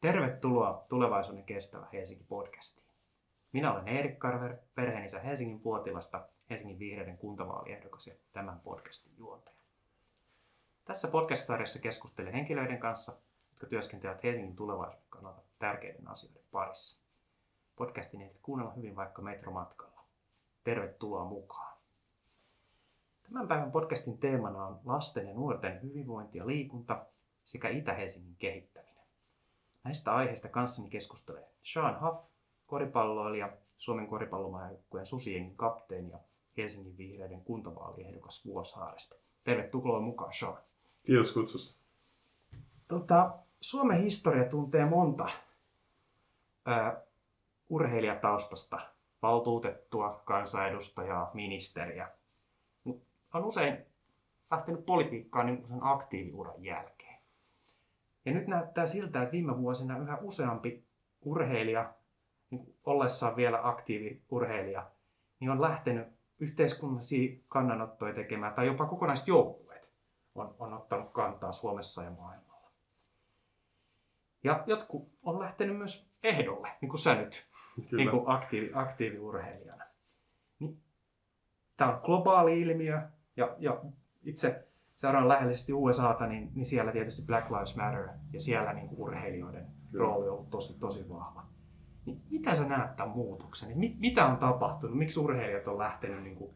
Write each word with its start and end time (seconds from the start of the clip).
Tervetuloa 0.00 0.84
Tulevaisuuden 0.88 1.44
kestävä 1.44 1.86
Helsinki 1.92 2.24
podcastiin. 2.24 2.88
Minä 3.52 3.72
olen 3.72 3.88
Erik 3.88 4.18
Karver, 4.18 4.56
perheenisä 4.74 5.20
Helsingin 5.20 5.60
Puotilasta, 5.60 6.28
Helsingin 6.50 6.78
vihreiden 6.78 7.18
kuntavaaliehdokas 7.18 8.06
ja 8.06 8.14
tämän 8.32 8.60
podcastin 8.60 9.12
juontaja. 9.18 9.56
Tässä 10.84 11.08
podcast-sarjassa 11.08 11.78
keskustelen 11.78 12.32
henkilöiden 12.32 12.78
kanssa, 12.78 13.12
jotka 13.50 13.66
työskentelevät 13.66 14.22
Helsingin 14.22 14.56
tulevaisuuden 14.56 15.08
kannalta 15.10 15.42
tärkeiden 15.58 16.08
asioiden 16.08 16.42
parissa. 16.52 17.00
Podcastin 17.76 18.20
ehdit 18.20 18.38
kuunnella 18.42 18.72
hyvin 18.72 18.96
vaikka 18.96 19.22
metromatkalla. 19.22 20.02
Tervetuloa 20.64 21.24
mukaan. 21.24 21.78
Tämän 23.22 23.48
päivän 23.48 23.72
podcastin 23.72 24.18
teemana 24.18 24.66
on 24.66 24.80
lasten 24.84 25.28
ja 25.28 25.34
nuorten 25.34 25.82
hyvinvointi 25.82 26.38
ja 26.38 26.46
liikunta 26.46 27.06
sekä 27.44 27.68
Itä-Helsingin 27.68 28.36
kehittäminen. 28.38 28.87
Näistä 29.84 30.14
aiheista 30.14 30.48
kanssani 30.48 30.88
keskustelee 30.88 31.48
Sean 31.62 32.00
Huff, 32.00 32.24
koripalloilija, 32.66 33.52
Suomen 33.76 34.06
koripallomaajoukkueen 34.06 35.06
Susiengin 35.06 35.56
kapteeni 35.56 36.10
ja 36.10 36.18
Helsingin 36.56 36.98
vihreiden 36.98 37.44
kuntavaaliehdokas 37.44 38.44
Vuosaaresta. 38.44 39.16
Tervetuloa 39.44 40.00
mukaan, 40.00 40.32
Sean. 40.32 40.58
Kiitos 41.02 41.32
kutsusta. 41.32 41.78
Tota, 42.88 43.38
Suomen 43.60 43.98
historia 43.98 44.44
tuntee 44.44 44.84
monta 44.86 45.28
ää, 46.66 47.02
urheilijataustasta 47.68 48.80
valtuutettua, 49.22 50.22
kansanedustajaa, 50.24 51.30
ministeriä. 51.34 52.08
Mutta 52.84 53.06
on 53.34 53.44
usein 53.44 53.86
lähtenyt 54.50 54.86
politiikkaan 54.86 55.46
niin 55.46 55.64
sen 55.68 55.78
aktiiviuran 55.80 56.64
jälkeen. 56.64 56.97
Ja 58.28 58.34
nyt 58.34 58.46
näyttää 58.46 58.86
siltä, 58.86 59.22
että 59.22 59.32
viime 59.32 59.58
vuosina 59.58 59.98
yhä 59.98 60.18
useampi 60.20 60.84
urheilija, 61.20 61.94
niin 62.50 62.74
ollessaan 62.84 63.36
vielä 63.36 63.60
aktiiviurheilija, 63.62 64.90
niin 65.40 65.50
on 65.50 65.60
lähtenyt 65.60 66.08
yhteiskunnallisia 66.38 67.38
kannanottoja 67.48 68.14
tekemään, 68.14 68.54
tai 68.54 68.66
jopa 68.66 68.86
kokonaiset 68.86 69.28
joukkueet 69.28 69.88
on, 70.34 70.54
on 70.58 70.72
ottanut 70.72 71.12
kantaa 71.12 71.52
Suomessa 71.52 72.02
ja 72.02 72.10
maailmalla. 72.10 72.70
Ja 74.44 74.64
jotkut 74.66 75.18
on 75.22 75.38
lähtenyt 75.38 75.76
myös 75.76 76.10
ehdolle, 76.22 76.72
niin 76.80 76.88
kuin 76.88 77.00
sä 77.00 77.14
nyt, 77.14 77.46
Kyllä. 77.74 77.96
niin 77.96 78.10
kuin 78.10 78.24
aktiivi, 78.26 78.70
aktiiviurheilijana. 78.74 79.84
Niin, 80.58 80.82
tämä 81.76 81.94
on 81.94 82.00
globaali 82.02 82.60
ilmiö, 82.60 83.00
ja, 83.36 83.56
ja 83.58 83.80
itse 84.22 84.67
seuraan 84.98 85.28
läheisesti 85.28 85.72
USAta, 85.72 86.26
niin, 86.26 86.50
niin 86.54 86.66
siellä 86.66 86.92
tietysti 86.92 87.22
Black 87.22 87.50
Lives 87.50 87.76
Matter, 87.76 88.08
ja 88.32 88.40
siellä 88.40 88.72
niin 88.72 88.88
kuin 88.88 89.00
urheilijoiden 89.00 89.66
Kyllä. 89.92 90.04
rooli 90.04 90.28
on 90.28 90.34
ollut 90.34 90.50
tosi, 90.50 90.80
tosi 90.80 91.08
vahva. 91.08 91.44
Niin 92.06 92.20
mitä 92.30 92.54
sä 92.54 92.64
näet 92.64 92.96
tämän 92.96 93.16
muutoksen? 93.16 93.68
Niin 93.68 93.78
mit, 93.78 94.00
mitä 94.00 94.26
on 94.26 94.36
tapahtunut? 94.36 94.98
Miksi 94.98 95.20
urheilijat 95.20 95.68
on 95.68 95.78
lähtenyt, 95.78 96.22
niin 96.22 96.36
kuin, 96.36 96.50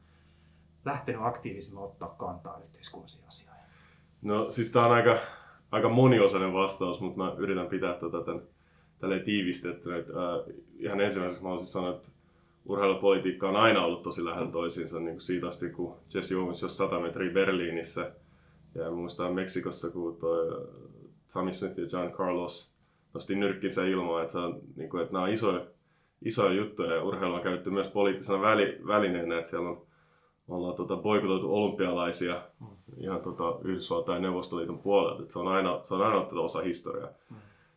lähtenyt 0.85 1.21
aktiivisemmin 1.25 1.85
ottaa 1.85 2.09
kantaa 2.09 2.59
yhteiskunnallisiin 2.59 3.29
asioihin? 3.29 3.63
No 4.23 4.51
siis 4.51 4.73
tää 4.73 4.87
on 4.87 4.93
aika, 4.93 5.19
aika 5.73 5.89
moniosainen 5.89 6.53
vastaus, 6.53 7.01
mutta 7.01 7.19
mä 7.19 7.35
yritän 7.39 7.67
pitää 7.67 7.95
tätä 7.95 8.25
tämän, 8.25 8.43
tälleen 8.99 9.25
tiivistettynä. 9.25 9.97
että, 9.97 10.13
Äh, 10.13 10.55
ihan 10.79 11.01
ensimmäiseksi 11.01 11.43
mä 11.43 11.49
haluaisin 11.49 11.73
sanoa, 11.73 11.91
että 11.91 12.09
urheilupolitiikka 12.67 13.49
on 13.49 13.57
aina 13.57 13.85
ollut 13.85 14.03
tosi 14.03 14.25
lähellä 14.25 14.53
toisiinsa 14.53 14.99
niin 14.99 15.15
kuin 15.15 15.21
siitä 15.21 15.49
asti, 15.49 15.71
kun 15.71 15.97
Jesse 16.15 16.37
Owens 16.37 16.63
jos 16.63 16.77
100 16.77 17.01
metriä 17.01 17.33
Berliinissä 17.33 18.13
ja 18.75 18.91
muistan 18.91 19.35
Meksikossa, 19.35 19.91
kun 19.91 20.17
toi 20.17 20.49
äh, 20.49 20.55
Tommy 21.33 21.53
Smith 21.53 21.79
ja 21.79 21.87
John 21.93 22.13
Carlos 22.13 22.75
nosti 23.15 23.35
nyrkkinsä 23.35 23.85
ilmaan, 23.85 24.25
että, 24.25 24.41
on, 24.41 24.61
niin 24.77 24.91
kuin, 24.91 25.03
että 25.03 25.13
nämä 25.13 25.25
on 25.25 25.31
isoja, 25.31 25.67
isoja 26.25 26.53
juttuja 26.53 26.95
ja 26.95 27.03
urheilu 27.03 27.35
on 27.35 27.43
käytetty 27.43 27.71
myös 27.71 27.89
poliittisena 27.89 28.41
väli, 28.41 28.81
välineenä, 28.87 29.39
että 29.39 29.51
siellä 29.51 29.69
on, 29.69 29.87
ollaan 30.49 30.77
tota, 30.77 30.97
boikotoitu 30.97 31.55
olympialaisia 31.55 32.43
Mm. 32.97 33.03
ihan 33.05 33.21
tota, 33.21 33.59
Yhdysvaltain 33.65 34.23
Neuvostoliiton 34.23 34.79
puolelta, 34.79 35.23
että 35.23 35.33
se 35.33 35.39
on 35.39 35.49
aina, 35.49 35.81
se 35.83 35.95
on 35.95 36.03
aina 36.03 36.25
tätä 36.25 36.41
osa 36.41 36.61
historiaa. 36.61 37.11
Mm. 37.31 37.37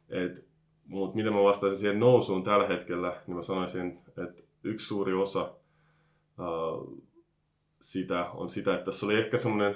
Et, 0.10 0.48
mutta 0.88 1.16
miten 1.16 1.34
mä 1.34 1.44
vastaisin 1.44 1.80
siihen 1.80 2.00
nousuun 2.00 2.44
tällä 2.44 2.68
hetkellä, 2.68 3.22
niin 3.28 3.36
mä 3.36 3.44
sanoisin, 3.44 4.00
että 4.08 4.44
yksi 4.64 4.88
suuri 4.88 5.14
osa 5.14 5.52
uh, 6.40 7.04
sitä 7.82 8.30
on 8.32 8.50
sitä, 8.50 8.74
että 8.74 8.86
tässä 8.86 9.06
oli 9.06 9.16
ehkä 9.16 9.38
semmoinen 9.38 9.76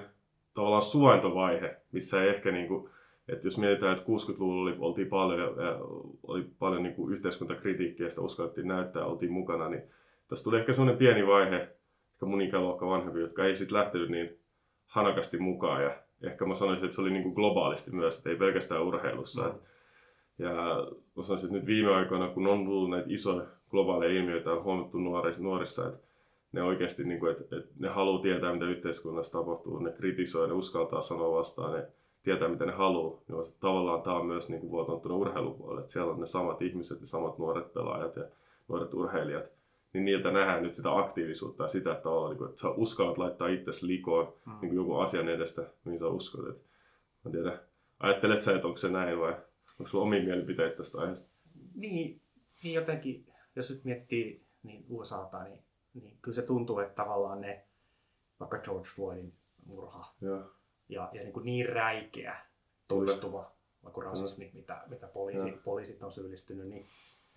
tavallaan 0.59 0.81
suointovaihe, 0.81 1.75
missä 1.92 2.24
ei 2.24 2.30
ehkä 2.30 2.52
niinku, 2.52 2.90
että 3.28 3.47
jos 3.47 3.58
mietitään, 3.58 3.97
että 3.97 4.06
60-luvulla 4.06 4.62
oli, 4.62 4.75
oltiin 4.80 5.08
paljon, 5.08 5.56
oli 6.24 6.46
paljon 6.59 6.84
niinku 6.84 7.09
yhteiskuntakritiikkiä 7.09 8.06
ja 8.06 8.09
sitä 8.09 8.22
uskallettiin 8.22 8.68
näyttää, 8.68 9.06
oltiin 9.06 9.31
mukana, 9.31 9.70
niin 9.70 9.84
tässä 10.28 10.44
tuli 10.44 10.59
ehkä 10.59 10.74
semmoinen 10.74 10.97
pieni 10.97 11.28
vaihe, 11.28 11.56
ehkä 12.14 12.25
mun 12.25 12.42
ikäluokka 12.42 12.88
vanhempi, 12.88 13.20
jotka 13.20 13.46
ei 13.46 13.56
sitten 13.56 13.78
lähtenyt 13.78 14.09
niin 14.09 14.40
hanakasti 14.86 15.38
mukaan. 15.38 15.84
Ja 15.84 15.92
ehkä 16.24 16.46
mä 16.46 16.56
sanoisin, 16.56 16.86
että 16.86 16.96
se 16.96 17.02
oli 17.02 17.12
niinku 17.12 17.34
globaalisti 17.34 17.91
myös, 17.91 18.18
että 18.18 18.30
ei 18.30 18.36
pelkästään 18.36 18.84
urheilussa. 18.84 19.44
Mm. 19.44 19.59
Ja 20.46 20.53
mä 21.18 21.24
sanoisin, 21.24 21.47
että 21.47 21.58
nyt 21.58 21.66
viime 21.66 21.96
aikoina, 21.96 22.28
kun 22.28 22.47
on 22.47 22.66
tullut 22.66 22.90
näitä 22.90 23.08
isoja 23.09 23.46
globaaleja 23.70 24.20
ilmiöitä, 24.20 24.52
on 24.52 24.64
huomattu 24.64 24.97
nuori, 24.97 25.36
nuorissa, 25.38 25.88
että 25.88 26.09
ne 26.51 26.63
oikeasti, 26.63 27.03
niin 27.03 27.19
kuin, 27.19 27.31
että, 27.31 27.57
että 27.57 27.71
ne 27.79 27.87
haluaa 27.87 28.21
tietää, 28.21 28.53
mitä 28.53 28.65
yhteiskunnassa 28.65 29.39
tapahtuu, 29.39 29.79
ne 29.79 29.91
kritisoi, 29.91 30.47
ne 30.47 30.53
uskaltaa 30.53 31.01
sanoa 31.01 31.37
vastaan, 31.37 31.73
ne 31.73 31.87
tietää, 32.23 32.47
mitä 32.47 32.65
ne 32.65 32.71
haluaa. 32.71 33.21
Niin 33.27 33.41
että 33.41 33.59
tavallaan 33.59 34.01
tämä 34.01 34.15
on 34.15 34.25
myös 34.25 34.49
niin 34.49 34.61
kuin 34.61 34.71
vuotanut 34.71 35.01
tuonne 35.01 35.17
urheilupuolelle, 35.17 35.81
että 35.81 35.91
siellä 35.91 36.11
on 36.11 36.19
ne 36.19 36.25
samat 36.25 36.61
ihmiset 36.61 37.01
ja 37.01 37.07
samat 37.07 37.37
nuoret 37.37 37.73
pelaajat 37.73 38.15
ja 38.15 38.23
nuoret 38.67 38.93
urheilijat, 38.93 39.45
niin 39.93 40.05
niiltä 40.05 40.31
nähdään 40.31 40.63
nyt 40.63 40.73
sitä 40.73 40.97
aktiivisuutta 40.97 41.63
ja 41.63 41.67
sitä, 41.67 41.91
että, 41.91 42.03
tavallaan, 42.03 42.29
niin 42.29 42.37
kuin, 42.37 42.49
että 42.49 42.61
sä 42.61 42.69
uskallat 42.69 43.17
laittaa 43.17 43.47
itsesi 43.47 43.87
likoon 43.87 44.33
Mm. 44.45 44.51
niin 44.51 44.69
kuin 44.69 44.75
joku 44.75 44.95
asian 44.95 45.29
edestä, 45.29 45.69
mihin 45.85 45.99
sä 45.99 46.07
uskot. 46.07 46.47
Et, 46.49 46.55
mä 46.55 46.61
en 47.25 47.31
tiedä, 47.31 47.59
ajattelet 47.99 48.41
sä, 48.41 48.55
että 48.55 48.67
onko 48.67 48.77
se 48.77 48.89
näin 48.89 49.19
vai 49.19 49.31
onko 49.79 49.89
sulla 49.89 50.03
omia 50.03 50.23
mielipiteitä 50.23 50.77
tästä 50.77 51.01
aiheesta? 51.01 51.29
Niin, 51.75 52.21
niin 52.63 52.73
jotenkin, 52.73 53.25
jos 53.55 53.69
nyt 53.69 53.83
miettii 53.83 54.45
niin 54.63 54.85
USAta, 54.89 55.43
niin, 55.43 55.63
niin 56.01 56.17
kyllä 56.21 56.35
se 56.35 56.41
tuntuu, 56.41 56.79
että 56.79 56.95
tavallaan 56.95 57.41
ne, 57.41 57.63
vaikka 58.39 58.57
George 58.57 58.89
Floydin 58.95 59.33
murha 59.65 60.13
Joo, 60.21 60.43
ja, 60.89 61.09
ja 61.13 61.23
niin, 61.23 61.33
kuin 61.33 61.45
niin 61.45 61.69
räikeä, 61.69 62.35
toistuva 62.87 63.51
vaikka 63.83 64.01
rasismi, 64.01 64.51
mitä, 64.53 64.83
mitä 64.87 65.07
poliisi, 65.07 65.51
poliisit 65.63 66.03
on 66.03 66.11
syyllistynyt, 66.11 66.67
niin 66.67 66.87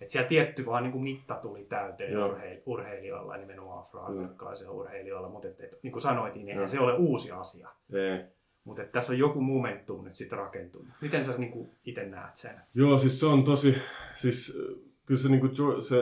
että 0.01 0.11
siellä 0.11 0.29
tietty 0.29 0.65
vaan 0.65 0.83
niin 0.83 0.91
kuin 0.91 1.03
mitta 1.03 1.35
tuli 1.35 1.63
täyteen 1.63 2.13
Joo. 2.13 2.27
urheil, 2.27 2.61
urheilijoilla, 2.65 3.37
nimenomaan 3.37 3.79
afroamerikkalaisilla 3.79 4.71
urheilijoilla, 4.71 5.29
mutta 5.29 5.47
et, 5.47 5.59
et, 5.59 5.83
niin 5.83 5.91
kuin 5.91 6.01
sanoit, 6.01 6.35
niin 6.35 6.49
eihän 6.49 6.61
Joo. 6.61 6.69
se 6.69 6.79
ole 6.79 6.93
uusi 6.93 7.31
asia. 7.31 7.69
ei. 7.93 8.25
Mutta 8.63 8.83
tässä 8.83 9.13
on 9.13 9.19
joku 9.19 9.41
momentum 9.41 10.03
nyt 10.03 10.15
sitten 10.15 10.39
rakentunut. 10.39 10.87
Miten 11.01 11.25
sä 11.25 11.37
niin 11.37 11.71
itse 11.85 12.05
näet 12.05 12.35
sen? 12.35 12.61
Joo, 12.73 12.97
siis 12.97 13.19
se 13.19 13.25
on 13.25 13.43
tosi, 13.43 13.75
siis 14.15 14.57
äh, 14.59 14.75
kyllä 15.05 15.21
se, 15.21 15.29
niinku, 15.29 15.47
George- 15.47 15.81
se 15.81 15.95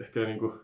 ehkä 0.00 0.20
niinku, 0.20 0.54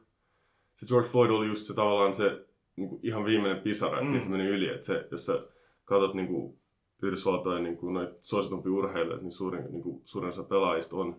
se 0.86 0.86
George 0.94 1.08
Floyd 1.08 1.30
oli 1.30 1.46
just 1.46 1.66
se 1.66 1.74
tavallaan 1.74 2.14
se 2.14 2.44
niinku, 2.76 3.00
ihan 3.02 3.24
viimeinen 3.24 3.62
pisara, 3.62 3.92
että 3.98 4.00
Mm. 4.00 4.06
mm. 4.16 4.20
siinä 4.20 4.24
se 4.24 4.30
meni 4.30 4.48
yli, 4.56 4.68
että 4.68 4.86
se, 4.86 5.06
jos 5.10 5.26
sä 5.26 5.40
katsot 5.84 6.14
niinku, 6.14 6.56
Yhdysvaltojen 7.02 7.62
niinku, 7.62 7.90
noita 7.90 8.14
suositumpia 8.22 8.72
urheilijoita, 8.72 9.22
niin 9.22 9.32
suurin, 9.32 9.64
niinku, 9.70 10.02
suurin 10.04 10.28
osa 10.28 10.42
pelaajista 10.42 10.96
on 10.96 11.16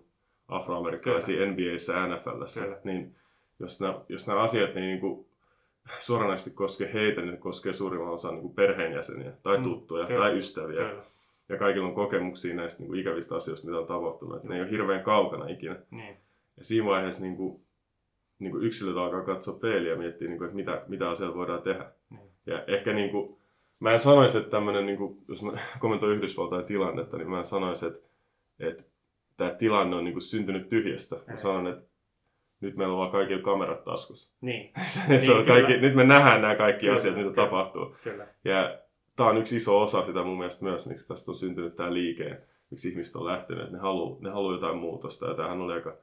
afroamerikkalaisia 0.47 1.45
NBAssä 1.51 1.93
ja 1.93 2.07
NFLssä, 2.07 2.63
Kyllä. 2.63 2.77
niin 2.83 3.15
jos 3.59 3.81
nämä, 3.81 3.99
jos 4.09 4.27
nämä 4.27 4.41
asiat 4.41 4.75
niin 4.75 4.85
niinku, 4.85 5.27
suoranaisesti 5.99 6.51
koskee 6.51 6.93
heitä, 6.93 7.21
niin 7.21 7.31
ne 7.31 7.37
koskee 7.37 7.73
suurimman 7.73 8.13
osan 8.13 8.33
niinku, 8.33 8.49
perheenjäseniä 8.49 9.31
tai 9.43 9.57
Mm, 9.57 9.63
tuttuja 9.63 10.05
kyllä. 10.05 10.19
tai 10.19 10.37
ystäviä 10.37 10.89
Kyllä. 10.89 11.03
ja 11.49 11.57
kaikilla 11.57 11.87
on 11.87 11.95
kokemuksia 11.95 12.55
näistä 12.55 12.79
niin 12.79 12.87
kuin 12.87 12.99
ikävistä 12.99 13.35
asioista, 13.35 13.67
mitä 13.67 13.79
on 13.79 13.87
tapahtunut. 13.87 14.35
Että 14.35 14.47
ne 14.47 14.55
ei 14.55 14.61
ole 14.61 14.71
hirveän 14.71 15.03
kaukana 15.03 15.47
ikinä. 15.47 15.75
Niin. 15.91 16.15
Ja 16.57 16.63
siinä 16.63 16.85
vaiheessa 16.87 17.21
niin 17.21 17.35
kuin, 17.37 17.61
niin 18.39 18.51
kuin 18.51 18.63
yksilöt 18.63 18.97
alkaa 18.97 19.21
katsoa 19.23 19.59
peiliä 19.59 19.91
ja 19.91 19.97
miettiä, 19.97 20.27
niin 20.27 20.37
kuin, 20.37 20.45
että 20.45 20.55
mitä, 20.55 20.81
mitä 20.87 21.09
asialla 21.09 21.35
voidaan 21.35 21.61
tehdä. 21.61 21.85
Niin. 22.09 22.31
Ja 22.45 22.63
ehkä 22.67 22.93
niin 22.93 23.09
kuin, 23.09 23.37
mä 23.79 23.91
en 23.91 23.99
sanoisi, 23.99 24.37
että 24.37 24.49
tämmöinen, 24.49 24.85
niin 24.85 24.97
kuin, 24.97 25.17
jos 25.27 25.43
mä 25.43 25.51
kommentoin 25.79 26.17
Yhdysvaltain 26.17 26.65
tilannetta, 26.65 27.17
niin 27.17 27.29
mä 27.29 27.37
en 27.37 27.45
sanoisi, 27.45 27.85
että, 27.85 28.07
että 28.59 28.83
tämä 29.37 29.49
tilanne 29.51 29.95
on 29.95 30.03
niin 30.03 30.13
kuin 30.13 30.21
syntynyt 30.21 30.69
tyhjästä. 30.69 31.15
Mä 31.27 31.37
sanon, 31.37 31.67
että 31.67 31.83
nyt 32.61 32.75
meillä 32.75 32.93
on 32.93 32.99
vaan 32.99 33.11
kaikilla 33.11 33.41
kamerat 33.41 33.83
taskussa. 33.83 34.33
Niin, 34.41 34.71
se 34.85 34.99
Niin, 35.07 35.31
on 35.31 35.45
kyllä. 35.45 35.45
kaikki, 35.45 35.77
nyt 35.77 35.95
me 35.95 36.03
nähdään 36.03 36.41
nämä 36.41 36.55
kaikki 36.55 36.79
Kyllä, 36.81 36.95
asiat, 36.95 37.15
mitä 37.15 37.29
kyllä. 37.29 37.45
tapahtuu. 37.45 37.95
kyllä. 38.03 38.27
Ja 38.43 38.77
tämä 39.15 39.29
on 39.29 39.37
yksi 39.37 39.55
iso 39.55 39.81
osa 39.81 40.03
sitä 40.03 40.23
mun 40.23 40.37
mielestä 40.37 40.63
myös, 40.65 40.85
miksi 40.85 41.07
tästä 41.07 41.31
on 41.31 41.35
syntynyt 41.35 41.75
tämä 41.75 41.93
liike, 41.93 42.37
miksi 42.69 42.89
ihmiset 42.89 43.15
on 43.15 43.25
lähtenyt, 43.25 43.63
että 43.63 43.75
ne 43.75 43.81
haluaa 43.81 44.17
ne 44.21 44.29
haluu 44.29 44.51
jotain 44.53 44.77
muutosta. 44.77 45.27
Ja 45.27 45.33
tämähän 45.33 45.61
oli 45.61 45.73
aika 45.73 45.97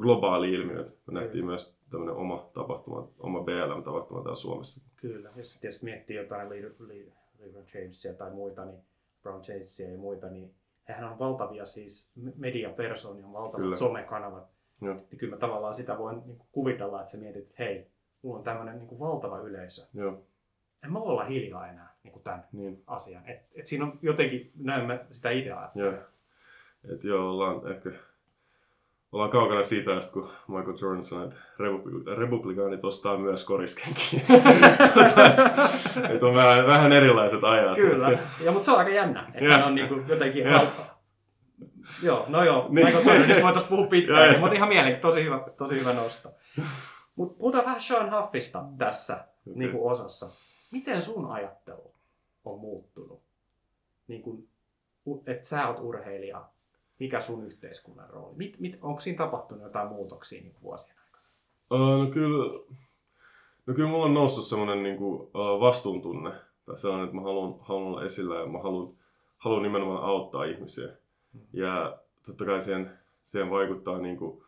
globaali 0.00 0.52
ilmiö. 0.52 0.90
Me 1.06 1.20
nähtiin 1.20 1.44
myös 1.46 1.76
tämmöinen 1.90 2.14
oma 2.16 2.50
tapahtuma, 2.54 3.08
oma 3.18 3.40
BLM-tapahtuma 3.42 4.20
täällä 4.22 4.34
Suomessa. 4.34 4.90
Kyllä, 4.96 5.30
jos 5.36 5.58
tietysti 5.60 5.84
miettii 5.84 6.16
jotain 6.16 6.50
Le- 6.50 6.60
Le- 6.60 7.12
LeBron 7.38 7.64
Jamesia 7.74 8.14
tai 8.14 8.30
muita, 8.30 8.64
niin 8.64 8.78
Brown 9.22 9.42
Jamesia 9.48 9.90
ja 9.90 9.98
muita, 9.98 10.30
niin 10.30 10.54
hehän 10.88 11.04
on 11.12 11.18
valtavia 11.18 11.64
siis 11.64 12.12
mediapersoonia, 12.36 13.26
on 13.26 13.32
valtavat 13.32 13.56
Kyllä. 13.60 13.74
somekanavat. 13.74 14.44
Joo. 14.82 14.94
Niin 14.94 15.18
kyllä 15.18 15.34
mä 15.36 15.40
tavallaan 15.40 15.74
sitä 15.74 15.98
voin 15.98 16.16
niin 16.26 16.38
kuin 16.38 16.48
kuvitella, 16.52 17.00
että 17.00 17.12
sä 17.12 17.18
mietit, 17.18 17.42
että 17.42 17.54
hei, 17.58 17.86
mulla 18.22 18.38
on 18.38 18.44
tämmöinen 18.44 18.78
niin 18.78 18.88
kuin 18.88 18.98
valtava 18.98 19.38
yleisö. 19.38 19.82
Joo, 19.94 20.22
En 20.84 20.92
mä 20.92 21.00
voi 21.00 21.08
olla 21.08 21.24
hiljaa 21.24 21.68
enää 21.68 21.96
niin 22.02 22.12
kuin 22.12 22.22
tämän 22.22 22.44
niin. 22.52 22.82
asian. 22.86 23.28
Et, 23.28 23.42
et 23.54 23.66
siinä 23.66 23.84
on 23.84 23.98
jotenkin, 24.02 24.52
näin 24.54 24.86
mä 24.86 25.04
sitä 25.10 25.30
ideaa. 25.30 25.70
Joo. 25.74 25.92
Et 26.92 27.04
joo, 27.04 27.30
ollaan 27.30 27.72
ehkä 27.72 27.90
ollaan 29.14 29.30
kaukana 29.30 29.62
siitä, 29.62 29.96
asti, 29.96 30.12
kun 30.12 30.30
Michael 30.48 30.76
Jordan 30.80 31.04
sanoi, 31.04 31.24
että 31.24 31.36
republi- 31.60 32.16
republikaanit 32.16 32.84
ostaa 32.84 33.16
myös 33.18 33.44
koriskenkiä. 33.44 34.20
Tota, 34.94 35.26
et- 35.26 36.10
et 36.10 36.22
on 36.22 36.34
vähän, 36.34 36.66
vähän 36.66 36.92
erilaiset 36.92 37.44
ajat. 37.44 37.76
Kyllä, 37.76 38.18
ja, 38.44 38.52
mutta 38.52 38.64
se 38.64 38.70
on 38.72 38.78
aika 38.78 38.90
jännä, 38.90 39.26
että 39.34 39.44
Joo. 39.44 39.54
hän 39.56 39.64
on 39.66 39.74
niin 39.74 39.88
kuin 39.88 40.08
jotenkin 40.08 40.44
valtava. 40.44 40.94
Joo, 42.02 42.24
no 42.28 42.44
joo, 42.44 42.66
Niin. 42.70 42.86
Michael 42.86 43.04
Jordanista 43.06 43.42
voitaisiin 43.42 43.68
puhua 43.70 43.86
pitkään, 43.86 44.30
joo. 44.30 44.40
mutta 44.40 44.54
ihan 44.54 44.68
mielenkiintoista, 44.68 45.08
tosi 45.08 45.24
hyvä, 45.24 45.40
tosi 45.56 45.80
hyvä 45.80 45.92
nosto. 45.92 46.30
Mutta 47.16 47.38
puhutaan 47.38 47.64
vähän 47.64 47.80
Sean 47.82 48.12
Huffista 48.22 48.64
tässä 48.78 49.14
Okei. 49.14 49.58
niin 49.58 49.70
kuin 49.72 49.92
osassa. 49.92 50.30
Miten 50.70 51.02
sun 51.02 51.30
ajattelu 51.30 51.94
on 52.44 52.60
muuttunut? 52.60 53.22
Niin 54.08 54.22
kuin, 54.22 54.48
että 55.26 55.48
sä 55.48 55.68
oot 55.68 55.78
urheilija, 55.80 56.44
mikä 56.98 57.20
sun 57.20 57.46
yhteiskunnan 57.46 58.10
rooli? 58.10 58.36
Mit, 58.36 58.60
mit, 58.60 58.78
onko 58.82 59.00
siinä 59.00 59.18
tapahtunut 59.18 59.64
jotain 59.64 59.88
muutoksia 59.88 60.42
niin 60.42 60.56
vuosien 60.62 60.96
aikana? 61.04 61.24
Uh, 61.70 62.04
no 62.04 62.10
kyllä, 62.10 62.60
no 63.66 63.74
kyllä 63.74 63.88
mulla 63.88 64.04
on 64.04 64.14
noussut 64.14 64.44
semmoinen 64.44 64.82
niin 64.82 64.96
kuin, 64.96 65.30
vastuuntunne. 65.60 66.32
Tai 66.66 66.76
sellainen, 66.76 67.04
että 67.04 67.16
mä 67.16 67.22
haluan, 67.22 67.54
haluan 67.60 67.86
olla 67.86 68.04
esillä 68.04 68.40
ja 68.40 68.46
mä 68.46 68.58
haluan, 68.58 68.94
haluan 69.38 69.62
nimenomaan 69.62 70.04
auttaa 70.04 70.44
ihmisiä. 70.44 70.88
Mm. 71.32 71.40
Ja 71.52 71.98
totta 72.26 72.44
kai 72.44 72.60
siihen, 72.60 72.98
siihen 73.24 73.50
vaikuttaa 73.50 73.98
niin 73.98 74.16
kuin, 74.16 74.42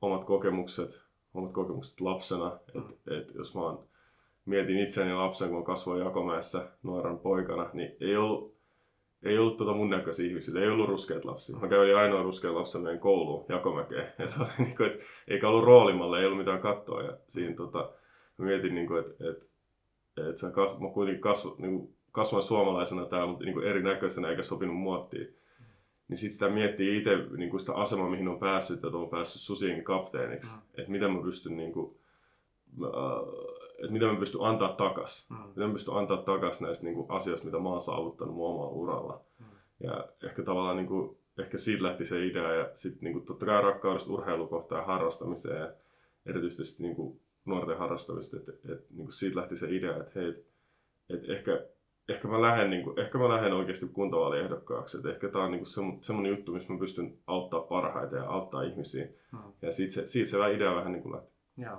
omat 0.00 0.24
kokemukset, 0.24 1.00
omat 1.34 1.52
kokemukset 1.52 2.00
lapsena. 2.00 2.58
Mm. 2.74 2.80
Et, 2.80 3.18
et, 3.18 3.34
jos 3.34 3.54
mä 3.54 3.60
oon, 3.60 3.84
mietin 4.44 4.78
itseäni 4.78 5.14
lapsen, 5.14 5.50
kun 5.50 5.64
kasvoin 5.64 6.00
Jakomäessä 6.04 6.68
nuoren 6.82 7.18
poikana, 7.18 7.70
niin 7.72 7.96
ei 8.00 8.16
ollut, 8.16 8.55
ei 9.26 9.38
ollut 9.38 9.56
tota 9.56 9.72
mun 9.72 9.90
näköisiä 9.90 10.26
ihmisiä, 10.26 10.60
ei 10.60 10.68
ollut 10.68 10.88
ruskeat 10.88 11.24
lapsia. 11.24 11.56
Mä 11.58 11.68
kävin 11.68 11.96
ainoa 11.96 12.22
ruskean 12.22 12.54
lapsen 12.54 12.82
meidän 12.82 13.00
kouluun 13.00 13.46
Jakomäkeen. 13.48 14.12
Ja 14.18 14.28
se 14.28 14.42
oli 14.42 14.50
niin 14.58 14.76
kuin, 14.76 14.90
että 14.90 15.04
eikä 15.28 15.48
ollut 15.48 15.64
roolimalle, 15.64 16.20
ei 16.20 16.26
ollut 16.26 16.38
mitään 16.38 16.60
kattoa. 16.60 17.02
Ja 17.02 17.16
siinä 17.28 17.56
tota, 17.56 17.92
mä 18.38 18.44
mietin, 18.46 18.74
niin 18.74 18.86
kuin, 18.86 19.00
että, 19.00 19.30
että, 19.30 19.46
että 20.16 20.40
sä 20.40 20.50
kas, 20.50 20.78
mä 20.78 20.88
kuitenkin 20.88 21.22
kasvu, 21.22 21.56
niin 21.58 21.78
kuin, 21.78 21.94
kasvoin 22.12 22.42
suomalaisena 22.42 23.06
täällä, 23.06 23.26
mutta 23.26 23.44
niin 23.44 23.54
kuin 23.54 23.66
erinäköisenä 23.66 24.28
eikä 24.28 24.42
sopinut 24.42 24.76
muottiin. 24.76 25.36
Niin 26.08 26.18
sit 26.18 26.32
sitä 26.32 26.48
miettii 26.48 26.98
itse 26.98 27.10
niin 27.36 27.50
kuin 27.50 27.60
sitä 27.60 27.74
asemaa, 27.74 28.10
mihin 28.10 28.28
on 28.28 28.38
päässyt, 28.38 28.84
että 28.84 28.98
on 28.98 29.10
päässyt 29.10 29.42
susien 29.42 29.84
kapteeniksi. 29.84 30.56
Mm. 30.56 30.62
Että 30.78 30.92
miten 30.92 31.10
mä 31.12 31.22
pystyn 31.22 31.56
niin 31.56 31.72
kuin, 31.72 31.96
äh, 32.84 32.90
että 33.78 33.92
mitä 33.92 34.06
mä 34.06 34.18
pystyn 34.18 34.40
antaa 34.40 34.72
takas. 34.72 35.30
Mm. 35.30 35.36
Miten 35.36 35.66
mä 35.66 35.72
pystyn 35.72 35.94
antaa 35.94 36.16
takas 36.16 36.60
näistä 36.60 36.84
niin 36.84 36.94
kuin, 36.94 37.10
asioista, 37.10 37.46
mitä 37.46 37.58
mä 37.58 37.68
oon 37.68 37.80
saavuttanut 37.80 38.34
mun 38.34 38.50
omalla 38.50 38.70
uralla. 38.70 39.20
Mm. 39.38 39.46
Ja 39.80 40.08
ehkä 40.22 40.42
tavallaan 40.42 40.76
niin 40.76 40.86
kuin, 40.86 41.18
ehkä 41.38 41.58
siitä 41.58 41.82
lähti 41.82 42.04
se 42.04 42.26
idea 42.26 42.54
ja 42.54 42.70
sitten 42.74 43.00
niin 43.04 43.12
kuin, 43.12 43.26
totta 43.26 43.46
kai 43.46 43.62
rakkaudesta 43.62 44.12
urheilukohtaan 44.12 44.80
ja 44.80 44.86
harrastamiseen 44.86 45.60
ja 45.60 45.72
erityisesti 46.26 46.82
niin 46.82 46.96
kuin, 46.96 47.20
nuorten 47.44 47.78
harrastamista, 47.78 48.36
että 48.36 48.52
et, 48.52 48.90
niin 48.90 49.04
kuin 49.04 49.12
siitä 49.12 49.36
lähti 49.36 49.56
se 49.56 49.66
idea, 49.70 49.96
että 49.96 50.10
hei, 50.14 50.28
et, 50.28 50.46
et 51.08 51.30
ehkä, 51.30 51.66
ehkä 52.08 52.28
mä 52.28 52.42
lähden, 52.42 52.70
niin 52.70 52.84
kuin, 52.84 53.00
ehkä 53.00 53.18
mä 53.18 53.28
lähden 53.28 53.52
oikeasti 53.52 53.86
kuntavaaliehdokkaaksi, 53.88 54.96
että 54.96 55.10
ehkä 55.10 55.28
tää 55.28 55.42
on 55.42 55.50
niin 55.50 55.64
kuin 55.64 55.68
semmo- 55.68 56.04
semmoinen 56.04 56.30
juttu, 56.30 56.52
missä 56.52 56.72
mä 56.72 56.78
pystyn 56.78 57.18
auttaa 57.26 57.60
parhaita 57.60 58.16
ja 58.16 58.30
auttaa 58.30 58.62
ihmisiä. 58.62 59.06
Mm. 59.32 59.38
Ja 59.62 59.72
siitä 59.72 59.92
se, 59.92 60.06
siitä 60.06 60.30
se 60.30 60.54
idea 60.54 60.74
vähän 60.74 60.92
niin 60.92 61.02
kuin 61.02 61.12
lähti. 61.12 61.32
Joo. 61.56 61.78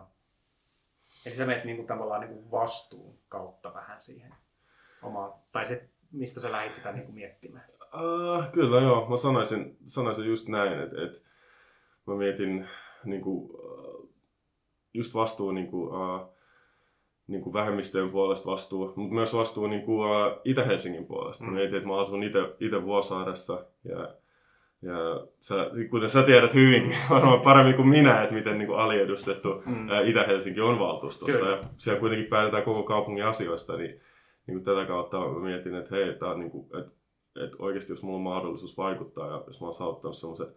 Eli 1.27 1.35
sä 1.35 1.45
menet 1.45 1.65
niinku 1.65 1.83
tavallaan 1.83 2.21
niinku 2.21 2.51
vastuun 2.51 3.17
kautta 3.29 3.73
vähän 3.73 3.99
siihen 3.99 4.33
omaan, 5.01 5.33
tai 5.51 5.65
se, 5.65 5.89
mistä 6.11 6.39
sä 6.39 6.51
lähdit 6.51 6.73
sitä 6.73 6.91
niinku 6.91 7.11
miettimään. 7.11 7.65
Uh, 7.93 8.51
kyllä 8.51 8.81
joo, 8.81 9.09
mä 9.09 9.17
sanoisin, 9.17 9.77
sanoisin 9.85 10.25
just 10.25 10.47
näin, 10.47 10.79
että 10.79 11.03
et, 11.03 11.23
mä 12.07 12.15
mietin 12.15 12.67
niinku, 13.05 13.37
uh, 13.37 14.09
just 14.93 15.13
vastuu 15.13 15.51
niinku, 15.51 15.83
uh, 15.83 16.37
niinku 17.27 17.53
vähemmistöjen 17.53 18.09
puolesta 18.09 18.51
vastuu, 18.51 18.93
mutta 18.95 19.13
myös 19.13 19.33
vastuu 19.33 19.67
niinku, 19.67 20.01
uh, 20.01 20.41
Itä-Helsingin 20.43 21.05
puolesta. 21.05 21.43
Mä 21.43 21.49
Mm. 21.49 21.55
mietin, 21.55 21.75
että 21.75 21.87
mä 21.87 21.99
asun 22.01 22.23
itse 22.59 22.83
Vuosaaressa 22.83 23.65
ja, 23.83 24.15
ja 24.81 25.27
sä, 25.39 25.55
kuten 25.89 26.09
sä 26.09 26.23
tiedät 26.23 26.53
hyvin, 26.53 26.95
varmaan 27.09 27.41
paremmin 27.41 27.75
kuin 27.75 27.87
minä, 27.87 28.23
että 28.23 28.35
miten 28.35 28.57
niinku 28.57 28.73
aliedustettu 28.73 29.63
Mm. 29.65 29.87
Itä-Helsinki 30.05 30.61
on 30.61 30.79
valtuustossa 30.79 31.37
Kyllä. 31.37 31.51
ja 31.51 31.63
siellä 31.77 31.99
kuitenkin 31.99 32.29
päätetään 32.29 32.63
koko 32.63 32.83
kaupungin 32.83 33.25
asioista, 33.25 33.77
niin, 33.77 34.01
niin 34.47 34.57
kuin 34.57 34.63
tätä 34.63 34.85
kautta 34.87 35.19
mietin, 35.27 35.75
että 35.75 35.95
hei, 35.95 36.13
tää 36.15 36.29
on 36.31 36.39
niin 36.39 36.51
kuin, 36.51 36.65
että, 36.79 36.91
että 37.43 37.55
oikeasti 37.59 37.93
jos 37.93 38.03
mulla 38.03 38.17
on 38.17 38.23
mahdollisuus 38.23 38.77
vaikuttaa 38.77 39.27
ja 39.27 39.43
jos 39.47 39.61
mä 39.61 39.67
oon 39.67 39.73
saavuttanut 39.73 40.17
semmoisen, 40.17 40.47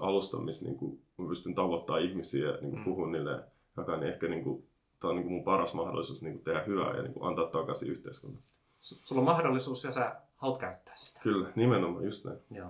alustan, 0.00 0.44
missä 0.44 0.64
niin 0.66 0.78
kuin, 0.78 1.00
mä 1.18 1.28
pystyn 1.28 1.54
tavoittamaan 1.54 2.02
ihmisiä 2.04 2.46
ja 2.46 2.52
niin 2.52 2.70
kuin 2.70 2.78
Mm. 2.78 2.84
puhun 2.84 3.12
niille 3.12 3.30
ja 3.30 3.96
niin 3.96 4.02
ehkä 4.12 4.28
niin 4.28 4.44
kuin, 4.44 4.64
tää 5.00 5.10
on 5.10 5.16
niin 5.16 5.24
kuin 5.24 5.32
mun 5.34 5.44
paras 5.44 5.74
mahdollisuus 5.74 6.22
niin 6.22 6.34
kuin 6.34 6.44
tehdä 6.44 6.62
hyvää 6.66 6.96
ja 6.96 7.02
niin 7.02 7.12
kuin 7.14 7.28
antaa 7.28 7.46
takaisin 7.46 7.90
yhteiskuntaan. 7.90 8.44
S- 8.80 9.00
Sulla 9.04 9.20
on 9.20 9.24
mahdollisuus 9.24 9.84
ja 9.84 9.92
sä 9.92 10.16
haluat 10.36 10.60
käyttää 10.60 10.96
sitä. 10.96 11.20
Kyllä, 11.22 11.48
nimenomaan, 11.54 12.04
just 12.04 12.24
näin. 12.24 12.38
Joo. 12.50 12.68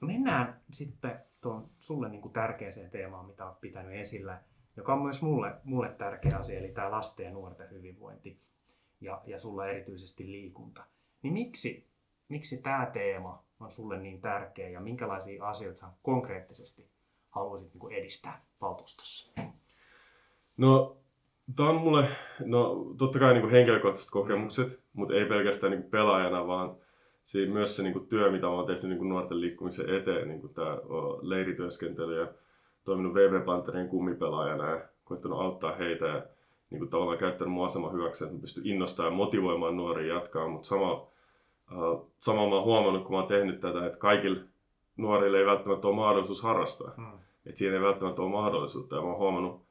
Mennään 0.00 0.60
sitten 0.70 1.20
tuon 1.40 1.70
sulle 1.78 2.08
niin 2.08 2.22
kuin 2.22 2.32
tärkeäseen 2.32 2.90
teemaan, 2.90 3.26
mitä 3.26 3.46
olet 3.46 3.60
pitänyt 3.60 3.94
esillä, 3.94 4.40
joka 4.76 4.94
on 4.94 5.02
myös 5.02 5.22
mulle, 5.22 5.54
mulle 5.64 5.88
tärkeä 5.88 6.38
asia, 6.38 6.58
eli 6.58 6.68
tämä 6.68 6.90
lasten 6.90 7.26
ja 7.26 7.32
nuorten 7.32 7.70
hyvinvointi 7.70 8.40
ja, 9.00 9.22
ja 9.26 9.38
sulla 9.38 9.66
erityisesti 9.66 10.26
liikunta. 10.26 10.84
Niin 11.22 11.32
miksi, 11.32 11.86
miksi 12.28 12.62
tämä 12.62 12.90
teema 12.92 13.42
on 13.60 13.70
sulle 13.70 13.98
niin 13.98 14.20
tärkeä 14.20 14.68
ja 14.68 14.80
minkälaisia 14.80 15.44
asioita 15.44 15.80
sä 15.80 15.86
konkreettisesti 16.02 16.90
haluaisit 17.30 17.74
niin 17.74 17.92
edistää 17.92 18.40
valtuustossa? 18.60 19.32
No, 20.56 20.96
tämä 21.56 21.68
on 21.68 21.80
mulle, 21.80 22.08
no 22.44 22.74
totta 22.98 23.18
kai 23.18 23.34
niin 23.34 23.50
henkilökohtaiset 23.50 24.10
kokemukset, 24.10 24.80
mutta 24.92 25.14
ei 25.14 25.24
pelkästään 25.24 25.70
niin 25.70 25.90
pelaajana, 25.90 26.46
vaan 26.46 26.76
siinä 27.26 27.52
myös 27.52 27.76
se 27.76 27.82
niin 27.82 27.92
kuin 27.92 28.06
työ, 28.06 28.30
mitä 28.30 28.48
olen 28.48 28.66
tehnyt 28.66 28.98
niin 28.98 29.08
nuorten 29.08 29.40
liikkumisen 29.40 29.90
eteen, 29.94 30.28
niin 30.28 30.54
tämä 30.54 30.78
leirityöskentely 31.22 32.20
ja 32.20 32.26
toiminut 32.84 33.14
VV 33.14 33.44
Panterien 33.44 33.88
kummipelaajana 33.88 34.70
ja 34.70 34.80
koittanut 35.04 35.40
auttaa 35.40 35.74
heitä 35.74 36.06
ja 36.06 36.22
niin 36.70 36.78
kuin 36.78 36.88
tavallaan 36.88 37.18
käyttänyt 37.18 37.52
mun 37.54 37.66
asema 37.66 37.90
hyväksi, 37.90 38.24
että 38.24 38.40
pystyn 38.40 38.66
innostamaan 38.66 39.12
ja 39.12 39.16
motivoimaan 39.16 39.76
nuoria 39.76 40.14
jatkaa, 40.14 40.48
mutta 40.48 40.68
sama, 40.68 41.06
sama 42.20 42.48
mä 42.48 42.54
oon 42.54 42.64
huomannut, 42.64 43.02
kun 43.02 43.12
mä 43.12 43.18
oon 43.18 43.28
tehnyt 43.28 43.60
tätä, 43.60 43.86
että 43.86 43.98
kaikille 43.98 44.40
nuorille 44.96 45.38
ei 45.38 45.46
välttämättä 45.46 45.86
ole 45.86 45.96
mahdollisuus 45.96 46.42
harrastaa. 46.42 46.92
Hmm. 46.96 47.18
Että 47.46 47.58
siihen 47.58 47.74
ei 47.74 47.82
välttämättä 47.82 48.22
ole 48.22 48.30
mahdollisuutta 48.30 48.96
ja 48.96 49.02
mä 49.02 49.08
oon 49.08 49.18
huomannut 49.18 49.62